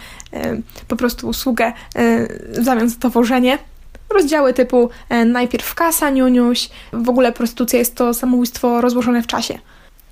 po 0.87 0.95
prostu 0.95 1.27
usługę 1.27 1.73
w 2.49 2.63
zamian 2.63 2.89
za 2.89 2.95
to 2.99 3.09
wożenie. 3.09 3.57
Rozdziały 4.09 4.53
typu 4.53 4.89
najpierw 5.25 5.75
kasa, 5.75 6.09
niuniuś, 6.09 6.69
w 6.93 7.09
ogóle 7.09 7.31
prostytucja 7.31 7.79
jest 7.79 7.95
to 7.95 8.13
samobójstwo 8.13 8.81
rozłożone 8.81 9.21
w 9.21 9.27
czasie. 9.27 9.59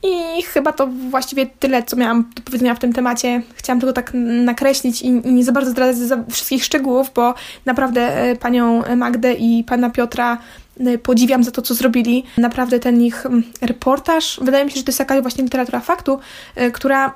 I 0.04 0.44
chyba 0.44 0.74
to 0.74 0.88
właściwie 0.88 1.46
tyle, 1.46 1.84
co 1.84 1.96
miałam 1.96 2.30
do 2.36 2.42
powiedzenia 2.42 2.76
w 2.76 2.80
tym 2.80 2.94
temacie. 2.94 3.42
Chciałam 3.56 3.80
tylko 3.80 3.94
tak 3.94 4.12
nakreślić 4.46 5.02
i, 5.02 5.12
nie 5.12 5.44
za 5.44 5.52
bardzo 5.52 5.72
zdradzać 5.72 5.98
za 5.98 6.24
wszystkich 6.30 6.64
szczegółów, 6.64 7.12
bo 7.16 7.34
naprawdę 7.66 8.02
e, 8.02 8.36
panią 8.36 8.82
Magdę 8.96 9.34
i 9.34 9.64
pana 9.64 9.90
Piotra 9.90 10.38
e, 10.80 10.98
podziwiam 10.98 11.44
za 11.44 11.52
to, 11.52 11.62
co 11.62 11.74
zrobili. 11.74 12.24
Naprawdę 12.38 12.80
ten 12.80 13.02
ich 13.02 13.26
reportaż, 13.62 14.40
wydaje 14.42 14.66
mi 14.66 14.72
się, 14.72 14.78
że 14.78 14.84
to 14.84 14.90
jest 14.90 15.00
jakaś 15.00 15.22
właśnie 15.22 15.44
literatura 15.44 15.80
faktu, 15.80 16.20
e, 16.56 16.72
która 16.72 17.14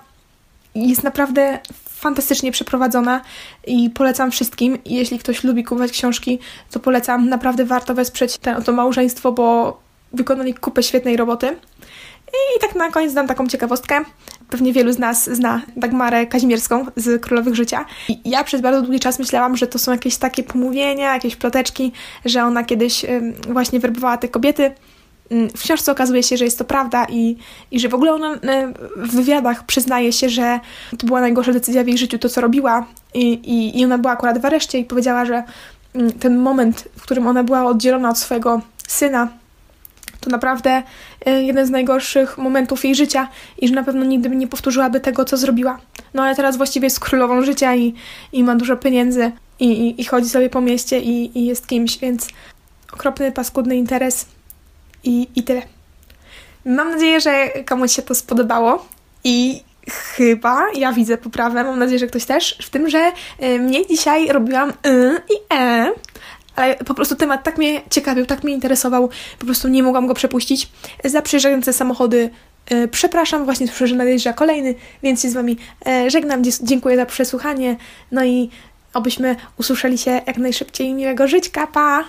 jest 0.76 1.04
naprawdę 1.04 1.60
fantastycznie 1.90 2.52
przeprowadzona 2.52 3.22
i 3.68 3.90
polecam 3.90 4.32
wszystkim. 4.32 4.78
Jeśli 4.86 5.20
ktoś 5.20 5.44
lubi 5.44 5.64
kupować 5.64 5.92
książki, 5.92 6.40
to 6.72 6.80
polecam. 6.80 7.30
Naprawdę 7.30 7.66
warto 7.66 7.96
wesprzeć 7.96 8.38
to 8.66 8.72
małżeństwo, 8.74 9.32
bo 9.32 9.80
wykonali 10.14 10.54
kupę 10.54 10.84
świetnej 10.84 11.18
roboty. 11.18 11.58
I 12.28 12.60
tak 12.62 12.76
na 12.76 12.92
koniec 12.92 13.14
dam 13.14 13.28
taką 13.28 13.48
ciekawostkę. 13.48 14.04
pewnie 14.50 14.74
wielu 14.74 14.94
z 14.94 15.00
nas 15.00 15.30
zna 15.30 15.62
Dagmarę 15.76 16.26
Kazimierską 16.26 16.86
z 16.96 17.22
Królowych 17.22 17.56
Życia. 17.56 17.86
I 18.10 18.30
ja 18.30 18.44
przez 18.44 18.62
bardzo 18.62 18.82
długi 18.82 19.00
czas 19.00 19.20
myślałam, 19.20 19.58
że 19.58 19.68
to 19.68 19.80
są 19.80 19.92
jakieś 19.92 20.18
takie 20.18 20.44
pomówienia, 20.44 21.14
jakieś 21.14 21.36
ploteczki, 21.36 21.92
że 22.26 22.44
ona 22.44 22.64
kiedyś 22.64 23.06
właśnie 23.50 23.80
werbowała 23.80 24.18
te 24.18 24.28
kobiety. 24.28 24.72
W 25.58 25.62
książce 25.62 25.92
okazuje 25.92 26.24
się, 26.24 26.38
że 26.38 26.46
jest 26.46 26.58
to 26.58 26.66
prawda 26.66 27.06
i, 27.10 27.38
i 27.72 27.80
że 27.80 27.90
w 27.90 27.94
ogóle 27.94 28.14
ona 28.14 28.36
w 28.96 29.16
wywiadach 29.16 29.66
przyznaje 29.66 30.14
się, 30.14 30.30
że 30.30 30.60
to 30.98 31.08
była 31.08 31.22
najgorsza 31.22 31.54
decyzja 31.54 31.84
w 31.84 31.88
jej 31.88 31.98
życiu, 31.98 32.20
to 32.20 32.30
co 32.30 32.42
robiła. 32.42 32.86
I, 33.14 33.34
i, 33.34 33.80
i 33.80 33.86
ona 33.86 33.98
była 33.98 34.14
akurat 34.14 34.42
w 34.42 34.46
areszcie 34.46 34.80
i 34.80 34.86
powiedziała, 34.86 35.26
że 35.26 35.44
ten 36.20 36.38
moment, 36.38 36.88
w 36.98 37.02
którym 37.02 37.28
ona 37.28 37.44
była 37.44 37.66
oddzielona 37.66 38.10
od 38.10 38.18
swojego 38.18 38.62
syna, 38.88 39.28
to 40.20 40.30
naprawdę 40.30 40.84
y, 41.28 41.44
jeden 41.44 41.66
z 41.66 41.70
najgorszych 41.70 42.38
momentów 42.38 42.86
jej 42.86 42.96
życia 42.96 43.28
i 43.58 43.68
że 43.68 43.74
na 43.74 43.84
pewno 43.84 44.06
nigdy 44.06 44.30
by 44.30 44.36
nie 44.36 44.48
powtórzyłaby 44.48 45.00
tego, 45.00 45.26
co 45.26 45.38
zrobiła. 45.38 45.80
No 46.14 46.24
ale 46.24 46.36
teraz 46.36 46.58
właściwie 46.58 46.86
jest 46.86 47.00
królową 47.00 47.42
życia 47.42 47.76
i, 47.76 47.94
i 48.32 48.44
ma 48.44 48.56
dużo 48.56 48.78
pieniędzy 48.78 49.32
i, 49.60 49.66
i, 49.66 50.02
i 50.02 50.06
chodzi 50.06 50.30
sobie 50.30 50.50
po 50.50 50.62
mieście 50.62 51.00
i, 51.00 51.40
i 51.40 51.46
jest 51.46 51.68
kimś, 51.68 51.98
więc 51.98 52.28
okropny, 52.94 53.32
paskudny 53.32 53.76
interes 53.76 54.26
i, 55.04 55.28
i 55.36 55.44
tyle. 55.44 55.62
Mam 56.66 56.92
nadzieję, 56.92 57.22
że 57.22 57.50
komuś 57.66 57.92
się 57.92 58.02
to 58.02 58.16
spodobało 58.16 58.86
i 59.24 59.64
chyba 59.90 60.68
ja 60.76 60.94
widzę 60.94 61.18
poprawę, 61.18 61.64
mam 61.64 61.80
nadzieję, 61.80 62.00
że 62.00 62.08
ktoś 62.08 62.26
też, 62.26 62.58
w 62.62 62.70
tym, 62.70 62.90
że 62.90 63.12
y, 63.44 63.60
mnie 63.60 63.88
dzisiaj 63.88 64.28
robiłam 64.28 64.70
y 64.70 65.22
i 65.30 65.54
e, 65.54 65.92
ale 66.58 66.76
po 66.76 66.94
prostu 66.94 67.16
temat 67.16 67.44
tak 67.44 67.58
mnie 67.58 67.82
ciekawił, 67.90 68.26
tak 68.26 68.44
mnie 68.44 68.54
interesował, 68.54 69.10
po 69.40 69.46
prostu 69.46 69.68
nie 69.68 69.84
mogłam 69.84 70.08
go 70.08 70.14
przepuścić. 70.14 70.70
Za 71.06 71.22
przejeżdżające 71.22 71.74
samochody 71.74 72.30
e, 72.66 72.88
przepraszam, 72.88 73.46
właśnie 73.46 73.68
słyszę, 73.68 73.88
że 73.88 73.96
nadjeżdża 73.96 74.34
kolejny, 74.34 74.76
więc 75.04 75.22
się 75.22 75.30
z 75.30 75.34
Wami 75.34 75.58
e, 75.88 76.10
żegnam, 76.10 76.44
dziękuję 76.64 76.96
za 76.96 77.06
przesłuchanie, 77.06 77.76
no 78.12 78.26
i 78.26 78.50
obyśmy 78.94 79.36
usłyszeli 79.58 79.98
się 79.98 80.12
jak 80.12 80.38
najszybciej 80.38 80.94
miłego 80.94 81.28
żyćka, 81.28 81.68
pa! 81.68 82.04